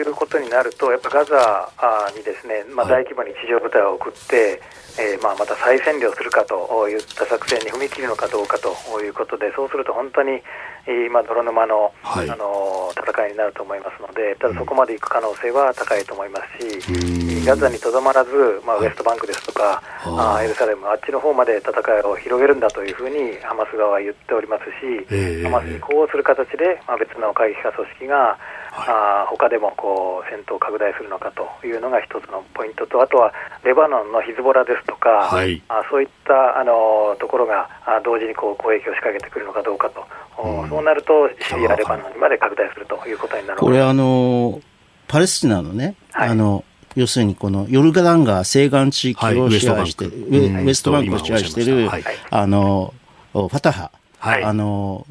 [0.00, 3.04] うことになると、やっぱガザあにですね、まあ、はい。
[3.04, 4.60] 大規模に地上部隊を送って、
[4.98, 10.42] えーまあ、また再占領するかといった作戦に踏み切るのかどうかということで、そうすると本当に、
[10.86, 12.30] えーまあ、泥沼の,、はい。
[12.30, 16.92] あの戦いになると思いますので、ただそこまで行く可能性は高いと思いますし、
[17.38, 17.44] うん。
[17.44, 18.30] ガザにとどまらず、
[18.64, 25.42] まあ、ウエストバンクですとか、はあエルサレム、あっちの方まで戦いを広げるんだというふうにハマス側は言っておりますし、ええ。
[25.44, 28.38] ハマスに呼応する形で、まあ、別の過激派組織が、
[28.78, 33.32] あー他でもこう戦闘を拡大するのかというのが一つのポイントと、あとは
[33.64, 35.62] レバノンのヒズボラですとか、はい。
[35.68, 40.04] あそういったあのところがあ同時にこう攻撃を仕掛けてくるのかどうかと、
[40.36, 44.60] おそうなるとシリア、レバノンにまで拡大するということになるこれあの
[45.08, 46.28] パレスチナのね、はい。
[46.28, 50.46] あの要するにこのヨルダン川西岸地域はいを支配して、ウエストバンク。
[50.46, 50.56] うん。
[50.56, 52.94] ウエウエストバンクを支配している、今おっしゃいあの
[53.32, 54.44] ファタハ、はい。
[54.44, 55.06] あの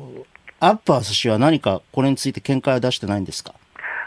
[0.59, 3.53] アッバース氏は何かこれについて見解は出してないんですか？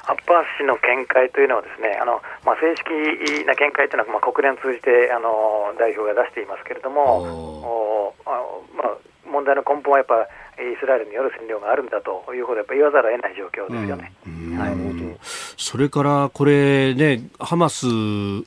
[0.06, 8.30] アッバース氏の見解というのはですね、あのまあ、正式な見解というのは、まあ、国連を通じてあの代表が出していますけれども、おあ
[8.74, 8.96] まあ、
[9.30, 10.26] 問題の根本はやっぱ
[10.60, 14.12] イスラエルによる占領があるんだということをやっぱ言わざるを得ない状況ですよね。
[15.56, 17.86] それからこれね、ハマス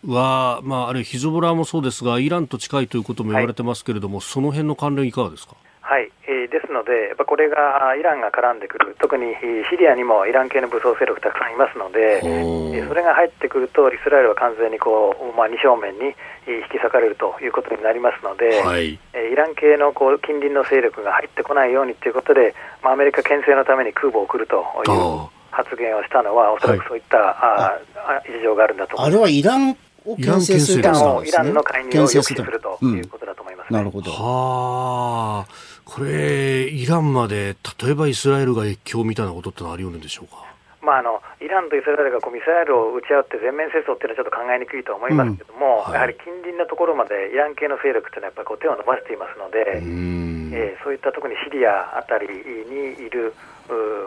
[0.06, 5.56] は、まあ、あるいはヒズボラもそうですが、イランと近いということも言われてますけれども、その辺の関連いかがですか？
[5.92, 16.16] はい、えーですので、やっぱこれがあイランが絡んでくる、特にえーシリアにもイラン系の武装勢力たくさんいますので、えーそれが入ってくると、イスラエルは完全にこう、まあ、二正面に
[16.48, 18.98] えー引き裂かれるということになりますので、はい。
[19.12, 29.28] えーイラン系のこう近隣の勢力が入ってこないようにということで、まあ、アメリカ牽制のために空母を送るというあ発言をしたのは、おそらくそういった、ああ事情があるんだと思あれいます。
[29.28, 30.84] はイランを牽制するイイ
[31.32, 33.78] ランの介入を抑止するとうんいうことだと思います、ね。
[33.78, 34.12] なるほど。
[34.12, 40.46] はあ、これ、イランまで、例えばイスラエルが越境みたいなことってのはあり得るんでしょうか？
[40.82, 53.34] まあ、あのイランとイスラエルがこうミサイルを撃ち合って全面戦争っていうのはちょっと考えにくいと思いますけども、うんはいやはり近隣のところまでイラン系の勢力っていうのはやっぱりこう手を伸ばしていますので、えーそういった特にシリアあたりにいる、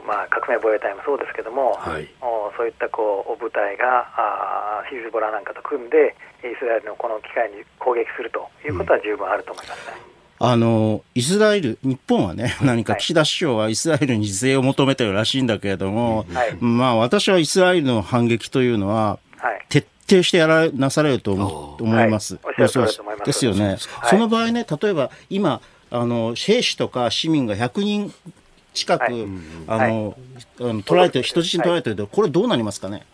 [0.07, 9.97] まあ、革命防衛隊もそうですけども、はいおそういったこう部隊があーヒズボラなんかと組んで、イスラエルのこの機会に攻撃するということは十分あると思いますね。
[10.47, 16.57] あの、イスラエル、日本はね、何か岸田首相はイスラエルに自制を求めてるらしいんだけれども、はい。
[16.61, 19.67] まあ私はイスラエルの反撃というのは、はい。
[19.71, 22.39] 徹底してやらなされると思思います。
[22.43, 22.69] はい。
[22.69, 22.79] す。
[23.25, 23.67] ですよね。
[23.69, 23.79] はい。
[24.11, 28.15] その場合ね、例えば今、あの、兵士とか市民が100人
[28.75, 29.13] 近く、はい。
[29.67, 30.19] あの、
[30.61, 33.07] あの取られてる、人質に取られてると、これどうなりますかね？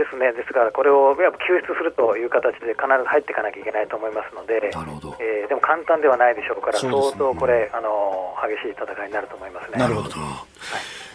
[0.00, 9.78] ですね、ですから、これをやっぱ救出するという形で必ず入っていかなきゃいけないと思いますので、なるほどえーでも簡単ではないでしょうから、ね相当これ、あの激しい戦いになると思いますね。
[9.78, 10.16] なるほど。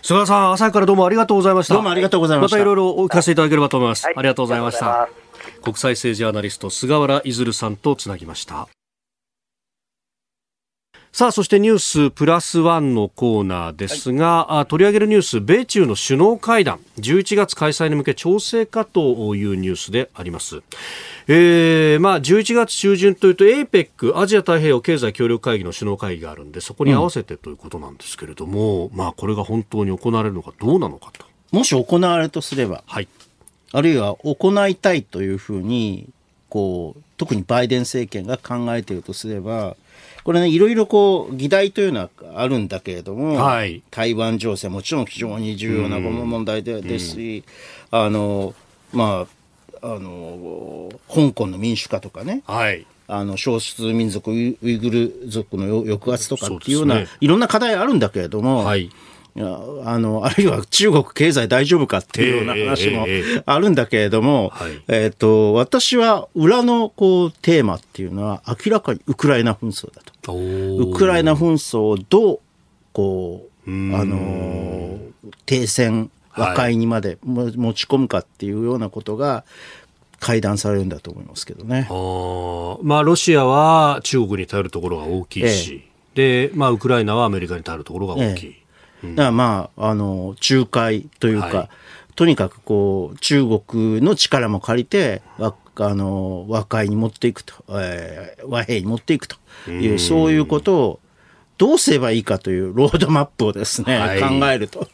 [0.06, 1.74] 菅原さん、朝からどうもありがとうございました。
[1.74, 4.06] どうもありがとうございましたまたいろいろお聞かせいただければと思います。
[4.06, 5.10] はいありがとうございました。
[5.64, 8.68] 国際政治アナリスト、菅原出さんとつなぎました。
[11.16, 20.62] さあ、そしてニュースプラスワンのコーナーですが、あ取り上げるニュース、米中の首脳会談、11月開催に向け調整かというニュースであります。
[21.30, 31.26] えー、まあ、11月中旬というと APEC、アジア太平洋経済協力会議の首脳会議があるんで、そこに合わせてということなんですけれども、まあ、これが本当に行われるのかどうなのかと。
[31.54, 33.08] もし行われるとすれば、はい。
[33.72, 36.10] あるいは行いたいというふうに、
[36.50, 39.78] こう、特にバイデン政権が考えているとすれば、
[40.26, 47.44] これね、いろいろこう、議題というのはあるんだけれども、はい台湾情勢もちろん非常に重要な問題でですし、
[47.92, 48.56] あの、
[48.92, 49.28] ま
[49.82, 52.88] あ、あの、香港の民主化とかね、はい。
[53.08, 58.90] あの、少数民族ウイグル族の抑圧とかっていうような、ねいろんな課題あるんだけれども、はい。
[59.38, 63.44] いやあの、あるいは中国経済大丈夫かっていうような話もええええ。
[63.46, 64.82] あるんだけれども、はい。
[64.88, 70.34] えっ、と、私は裏のこうテーマっていうのは明らかにウクライナ紛争だと。
[70.34, 72.40] ウクライナ紛争をどう、
[72.94, 73.72] こう、あ
[74.06, 75.00] の、
[75.46, 79.44] 停戦、和解にまでも持ち込むかっていうようなことが
[80.20, 81.88] 会談されるんだと思いますけどね。
[81.90, 81.94] あ。
[81.94, 82.80] ー。
[82.84, 85.84] まあ、ロシアは中国に頼るところが大きいし、
[86.14, 88.56] で、まあ、ウクライナはアメリカに頼るところが大きい。
[89.04, 91.70] だからまあ、あの、仲介というか、はい。
[92.16, 99.38] とにかくこう、中国の力も借りて、わあの、和解に持っていくと、えー和平に持っていくと
[99.70, 101.00] いう、そういうことを
[101.58, 104.22] どうすればいいかというロードマップをですね、はい。
[104.22, 104.88] 考えると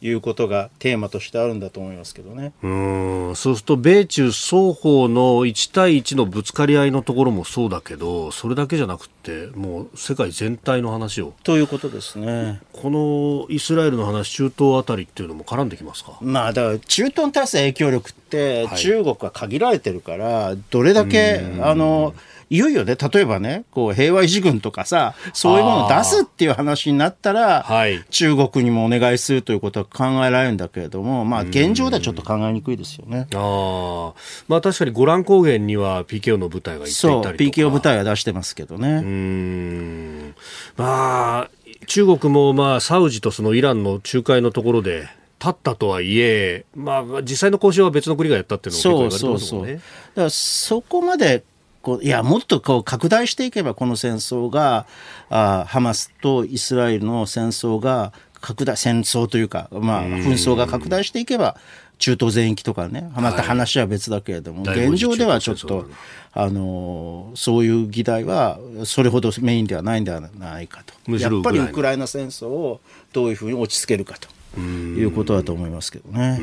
[0.00, 2.52] いうことがテーマとしてあるんだと思いますけどね。
[2.62, 3.36] うん。
[3.36, 11.34] そうすると米中双方の1対1のぶつかり合いのところもそうだけどそれだけじゃなくてもう世界全体の話を。
[11.42, 12.60] ということですね。
[12.72, 16.18] このイスラエルの話中東あたりっていうのも絡んできますか？
[16.20, 18.78] まあだから中東に対する影響力ってはい。
[18.78, 22.14] 中国は限られてるから、どれだけあの
[22.50, 33.26] いよいよね例えばねこう平和維持軍とかさそういうものを出すっていう話になったら、はい中国にもお願いするということは考えられるんだけれどもまあ現状ではちょっと考えにくいですよね。
[33.34, 34.14] ああ
[34.48, 38.88] まあ確かにゴラン高原には PKO の部隊が行っていそうたりとか PKO 部隊は出してますけどね。
[38.88, 40.34] うーん
[40.76, 41.50] まあ
[41.86, 49.66] 中国もまあサウジとそのイランの仲介のところで立ったとはいえ、まあ、実際の交渉は別の国がやったっていうのも結構そうそうそう。
[49.66, 49.82] だか
[50.16, 51.44] らそこまで
[51.82, 54.86] こういやもっとこう拡大していけばこの戦争が
[55.30, 61.56] あハマスとイスラエルの戦争が拡大戦争というか、まあ、紛争が拡大していけば
[61.98, 65.86] 中東全域とかねまた話は別だけれども、第五次現状ではちょっと
[66.32, 71.16] あのそういう議題はそれほどメインではないんではないかと。
[71.16, 72.80] やっぱりウクライナ戦争を
[73.12, 74.28] どういうふうに落ち着けるかと
[74.58, 76.38] いうことだと思いますけどね。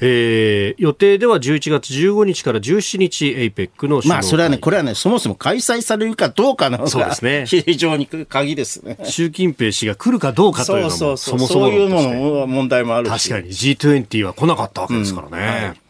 [0.00, 8.98] えー予定では11月15日から17日 APEC の首脳会まあ、それはね、これはね、そもそも開催されるかどうかのそうですね 非常に鍵ですね。
[9.04, 11.38] 習近平氏が来るかどうかというのもそうそうそう。
[11.38, 13.28] もそもそういうのも問題もあるし。
[13.28, 15.80] 確かに G20 は来なかったわけですからね、うんはい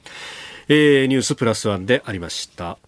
[0.72, 2.78] えーニュースプラスワンでありました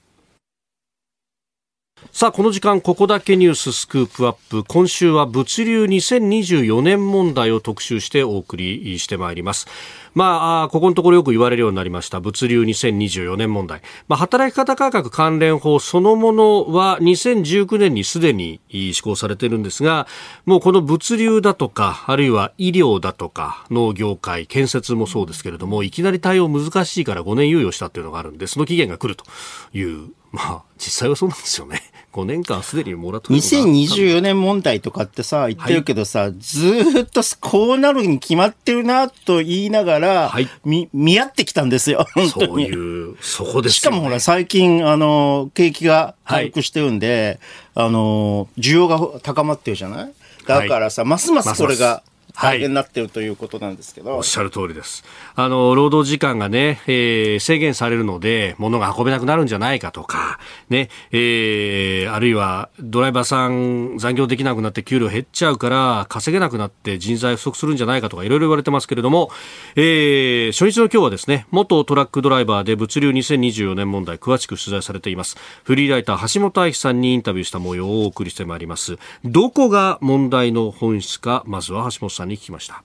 [2.10, 4.64] さあこの時間ここだけニューススクープアップ。
[4.64, 9.66] 今週は物流2024年問題を特集してお送りしてまいります。
[10.14, 12.20] まあここのところよく言われるようになりました。
[12.20, 20.06] 物流2024年問題、まあ、働き方改革関連法そのものは2019年にすでに施行されているんですが
[20.44, 29.24] もうこの物流だとかあるいは医療だとか農業界建設もそうですけれどもいきなり対応難しいから5年猶予したっていうのがあるんでその期限が来ると
[29.72, 31.80] いうまあ実際はそうなんですよね。
[32.12, 40.48] 5年間すでにモラトリアムがあった2024年問題とかってさ、言ってるけどさ、ずーっとこうなるに決まってるなと言いながら、はい。
[40.64, 42.46] み見合ってきたんですよ、本当に。
[42.46, 47.40] そういうそこですよ、ね、しかもほら、最近、あの、景気が回復してるんで、
[47.74, 50.12] あの、需要が高まってるじゃない？
[50.46, 52.02] だからさ、ますますこれが
[52.34, 54.16] 大変になってるということなんですけど。
[54.16, 55.04] おっしゃる通りです。
[55.34, 69.30] あの、労働時間がね、えー制限されるので、物が運べなくなるんじゃないかとか、ね、えーあるいはドライバーさん残業できなくなって給料減っちゃうから、稼げなくなって人材不足するんじゃないかとか、いろいろ言われてますけれども、
[69.76, 75.36] えー初日の今日はですね、元トラックドライバーで物流2024年問題、詳しく取材されています。
[75.64, 78.98] フリーライター橋本愛さんにインタビューした模様をお送りしてまいります。
[79.24, 82.82] どこが問題の本質か、まずは橋本さんに聞きました。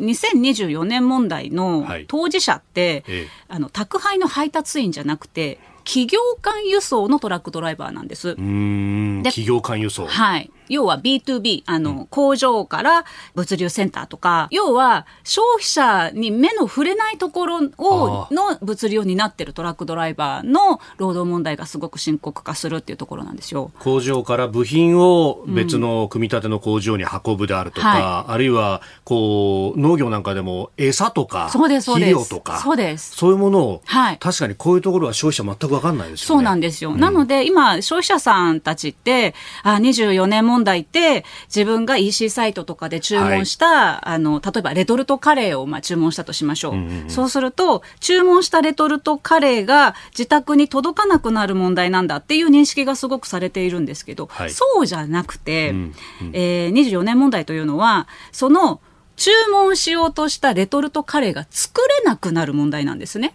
[0.00, 8.34] 2024年問題のはい当事者って、ええあの宅配の配達員じゃなくて企業間輸送のトラックドライバーなんです。
[8.36, 10.06] 企業間輸送。
[10.06, 10.50] はい。
[10.68, 13.04] 要は B2B、あの、工場から
[13.34, 23.70] 物流センターとか、要は消費者に目の触れないところをあ、の物流を担ってるトラックドライバーの労働問題がすごく深刻化するっていうところなんですよ。
[23.80, 36.26] 工場から部品を別の組み立ての工場に運ぶであるとか、はあるいはこう農業なんかでも餌とかそうですそうです肥料とかそうですそういうものを、はい確かにこういうところは消費者全く分かんないですよね。
[36.28, 36.94] そうなんですよ。
[36.94, 47.10] なので、今、消費者さんたちって、あ、24年問題って、自分が EC サイトとかで注文した、あの、例えばレトルトカレーをまあ注文したとしましょう。
[47.10, 54.50] そうすると、注文したレトルトカレーが自宅に届かなくなる問題なんだっていう認識がすごくされているんですけど、はい。
[54.50, 55.94] そうじゃなくて、ん
[56.32, 58.80] えー24年問題というのは、その、
[59.22, 63.32] 注文しようとしたレトルトカレーが作れなくなる問題なんですね。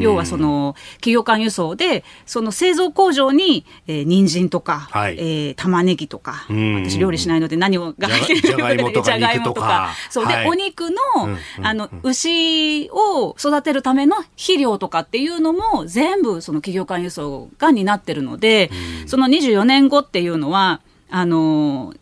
[0.00, 8.72] 要はその企業間輸送でその製造工場に、えー、人参とか、はい、えー、玉ねぎとか私料理しないので何をが入ってるかじゃが
[9.34, 9.90] いもとか。
[10.08, 10.26] そう。
[10.26, 10.96] で、はい、お肉の,、
[11.62, 18.70] あの牛を育てるための肥料とかっていうのも全部その企業間輸送が担ってるので
[19.04, 21.92] その24年後っていうのはあの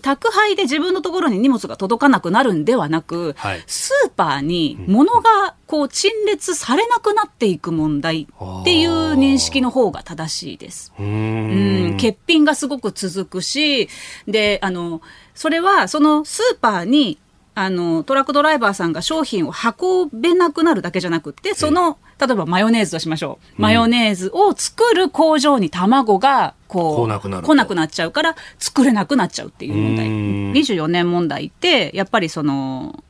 [0.00, 10.92] 宅配で自分のところに荷物が届かなくなるんではなく、はい、スーパーに物がこう陳列されなくなっていく問題っていう認識の方が正しいです。
[10.98, 13.88] うん欠品がすごく続くし、
[14.26, 15.02] で、あの、
[15.34, 17.18] それはそのスーパーに
[17.54, 23.60] あの、トラックドライバーさんが商品を運べなくなるだけじゃなくて、その、例えばマヨネーズとしましょう。
[23.62, 27.46] マヨネーズを作る工場に卵が、こう、来なくなる。
[27.46, 30.06] 来なくなっちゃうから、作れなくなっちゃうっていう問題。
[30.06, 33.04] 24年問題って、やっぱりその、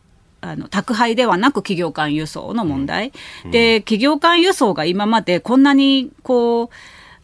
[0.44, 3.12] あの宅配ではなく企業間輸送の問題、
[3.52, 6.68] で企業間輸送が今までこんなにこう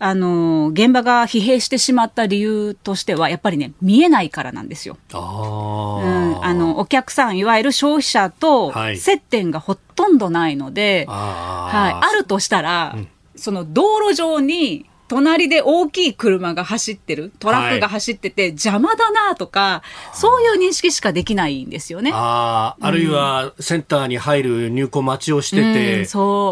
[0.01, 4.97] あの、現場が疲弊してしまった理由としては、やっぱりね、見えないからなんですよ。
[5.13, 19.83] あ,、うん、あの、お客さん、いわゆる消費者と接点がほとんどないので、はい、あるとしたら、うん、その道路上に隣で大きい車が走ってる、トラックが走ってて、邪魔だなとか、
[20.13, 22.13] そういう認識しかできないんですよね。
[22.15, 26.05] ああ、あるいはセンターに入る入庫待ちをしてて、うん、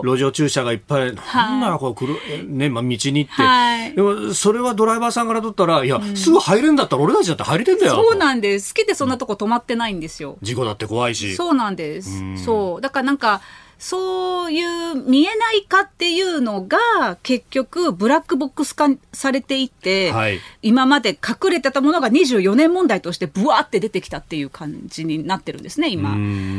[0.02, 7.94] 路上駐車がいっぱい、なんならこう来る、ね、まあ、道に行って、はい、でもそれはドライバーさんからとったら、いや、うん、すぐ入れんだったら俺たちだって入れてんだよ。
[7.94, 8.74] そうなんです。
[8.74, 10.38] 好きでそんなとこ止まってないんですよ。
[10.40, 11.36] 事故だって怖いし。
[11.36, 12.10] そうなんです。
[12.42, 12.80] そう。
[12.80, 13.42] だからなんか、
[13.78, 16.78] そういう見えないかっていうのが
[17.22, 26.16] 結局ブラックボックス化されていて、はい、今まで隠れてたものが24年問題としてブワーって出てきたっていう感じになってるんですね今。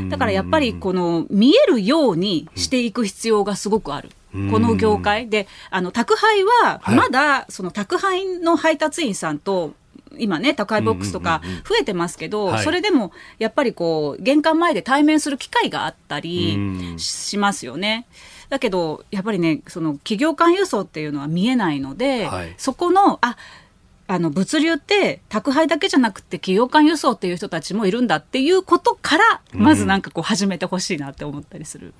[0.10, 4.10] だからやっぱりこの見えるようにしていく必要がすごくある。
[4.52, 5.30] この業界。
[5.30, 9.74] であの宅配はまだその宅配の配達員さんと
[10.18, 16.58] 今ね宅配ボックスとか増えてますけど、それでもやっぱりこう玄関前で対面する機会があったり
[16.98, 18.08] しますよね。
[18.50, 23.38] だけどやっぱりねその企業間輸送っていうのは見えないので、はい、そこのあ
[24.08, 31.94] あの物流って宅配だけじゃなくて企業間輸送っていう人たちもいるんだっていうことからまずなんかこう始めてほしいなって思ったりする。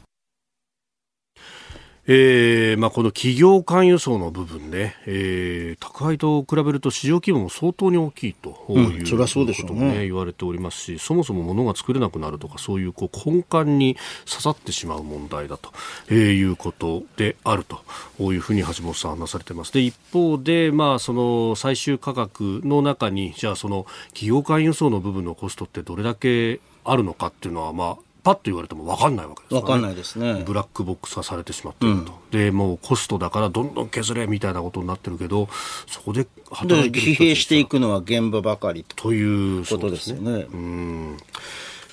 [2.10, 8.66] えーまあ、この企業間輸送の部分ね、えー、宅配と比べると市場規模も相当に大きいと。
[8.70, 15.72] いう、うん、そうでしょうね、言われておりますしそもそも物が作れなくなるとかそういうこう根幹に刺さってしまう問題だと、
[16.08, 17.82] えー、いうことであると。
[18.20, 19.72] いうふうに橋本さん話されています。
[19.72, 29.62] で一方で、まあ、その最終価格の中にじゃあその企業間輸送の部分のコストってどれだけあるのかっていうのは、まあ、パッと言われても分かんないわけですね。
[29.62, 30.44] 分かんないですね。
[30.46, 35.48] ブラックボックス化されてしまっていると、うん、でもうコストだからどんどん削れみたいなことになってるけど
[35.88, 40.40] そこで働いてる疲弊していくのは現場ばかりということですね。
[40.40, 41.18] ねうん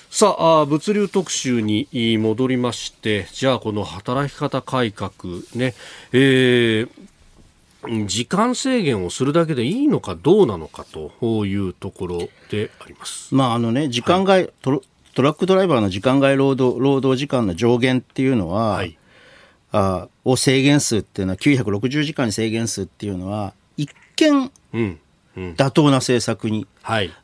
[0.09, 5.11] さあ物流特集に戻りましてじゃあこの働き方改革
[5.55, 5.73] ね、
[6.11, 6.89] えー
[8.07, 13.33] 時間制限をするだけでいいのかどうなのかというところであります。
[13.33, 14.81] まああのね時間外、はい、
[15.15, 18.97] トラックドライバーの時間外労働労働時間の上限っていうのは、はい、
[19.71, 24.99] あを制限数っていうのは960時間に制限数っていうのは一見、うん
[25.37, 26.67] うん、妥当な政策に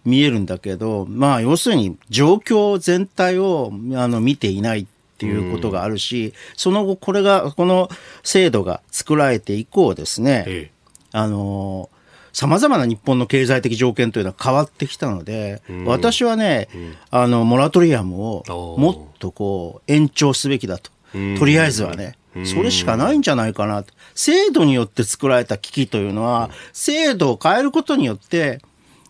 [0.05, 4.85] 見えるんだけど、はい、まあ要するに状況全体をあの見ていないっ
[5.17, 7.89] ていうことがあるし、うん、その後これがこの
[8.23, 10.71] 制度が作られて以降ですね、ええ、
[11.11, 11.89] あの
[12.34, 18.43] 様々な日本の経済的条件というのは変わってきたので、うん、私はね、うん、あの、モラトリアムを
[18.77, 20.91] もっとこう、延長すべきだと。
[21.38, 22.15] とりあえずはね。
[22.45, 23.84] それしかないんじゃないかな。
[24.15, 28.61] 制度によって作られた危機というのは、制度を変えることによって、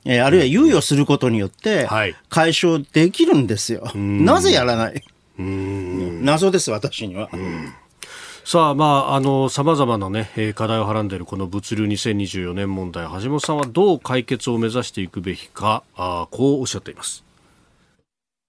[0.06, 1.88] えー、あるいは猶予することによって、
[2.30, 3.92] 解消できるんですよ。
[3.96, 5.04] なぜやらない
[5.38, 7.30] 謎です、私には。
[8.52, 17.24] さあ、まあ、あの、様々なね、課題をはらんでいるこの物流2024年問題、橋本さんはどう解決を目指していくべきか、あこうおっしゃっています。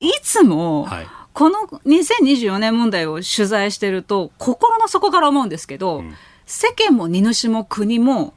[0.01, 8.35] いつも、はい、この2024年問題を取材してると、心の底から思うんですけど、うん、世間も荷主も国も、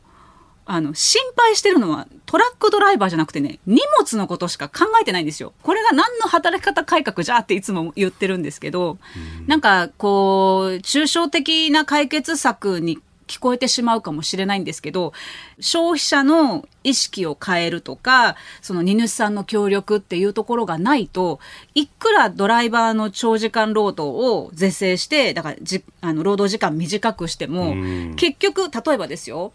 [0.66, 5.54] あの、心配してるのはトラックドライバーじゃなくてね、荷物のことしか考えてないんですよ。
[5.62, 8.98] これが何の働き方改革じゃっていつも言ってるんですけど、
[9.44, 15.14] んなんかこう、抽象的な解決策に聞こえてしまうかもしれないんですけど、
[15.60, 21.40] 消費者の意識を変えるとか、その荷主さんの協力っていうところがないと、
[21.74, 27.76] いくらドライバーの長時間労働を是正して、だからじあの労働時間短くしても、
[28.16, 29.54] 結局、例えばですよ、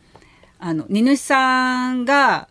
[0.61, 2.49] あの、荷主さんが、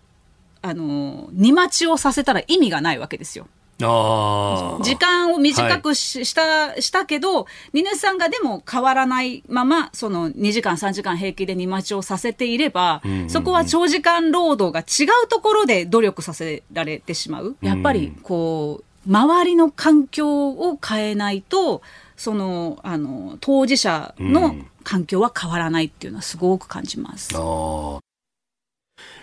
[0.62, 3.48] あの、荷待ちをさせたら意味がないわけですよ。
[3.80, 17.56] 時間を短くしはい、したしたけど、荷主さんがでも変わらないまま、その2時間、3時間平気で荷待ちをさせていれば、うんうんうん、そこは長時間労働が違うところで努力させられてしまう。
[17.62, 21.82] やっぱり、こう、周りの環境を変えないと、
[22.20, 24.54] その、あの、当事者の
[24.84, 27.34] 環境は変わらないっていうのはすごく感じます。
[27.34, 28.00] うん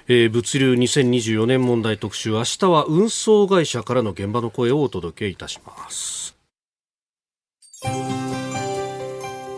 [0.08, 6.34] えー、物流2024年問題特集明日は運送会社からの現場の声をお届けいたします。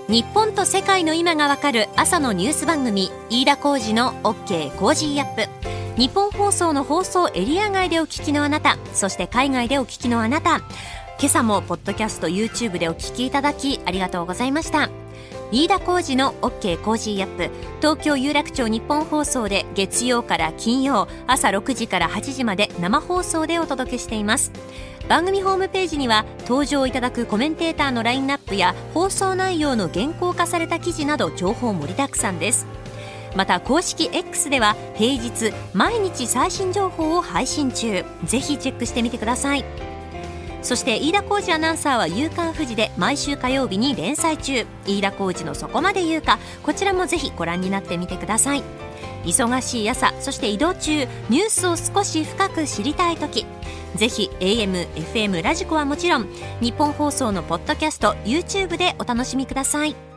[0.09, 5.69] 日本と世界の今がわかる朝のニュース番組飯田浩二の OK コージーアップ。
[5.97, 10.61] ニッポン放送の放送エリア外でお聞きのあなたそして海外でお聞きのあなた
[11.21, 14.89] 今朝もポッドキャスト YouTube でお聞きいただきありがとうございました。
[15.51, 17.51] 飯田浩二の OK コージーアップ
[17.81, 24.53] 東京有楽町ニッポン放送で月曜から金曜朝6時から8時まで生放送でお届けしています。
[25.09, 32.65] 番組ホームページには登場いただくコメンテーターのラインナップや放送内容の原稿化された記事など情報盛りだくさんです。
[33.35, 38.05] また公式 X では平日毎日最新情報を配信中。
[38.25, 39.65] ぜひチェックしてみてください。
[40.63, 44.67] そして飯田浩二アナウンサーは「夕刊富士」で毎週火曜日に連載中。
[44.87, 48.63] 飯田浩二のそこまで言うかこちらもぜひご覧になってみてください。
[49.25, 53.47] 忙しい朝そして移動中ニュースを少し深く知りたい時。
[53.95, 56.29] ぜひ AM、FM、ラジコはもちろん
[56.61, 60.08] 日本放送のポッドキャスト YouTube でお楽しみください。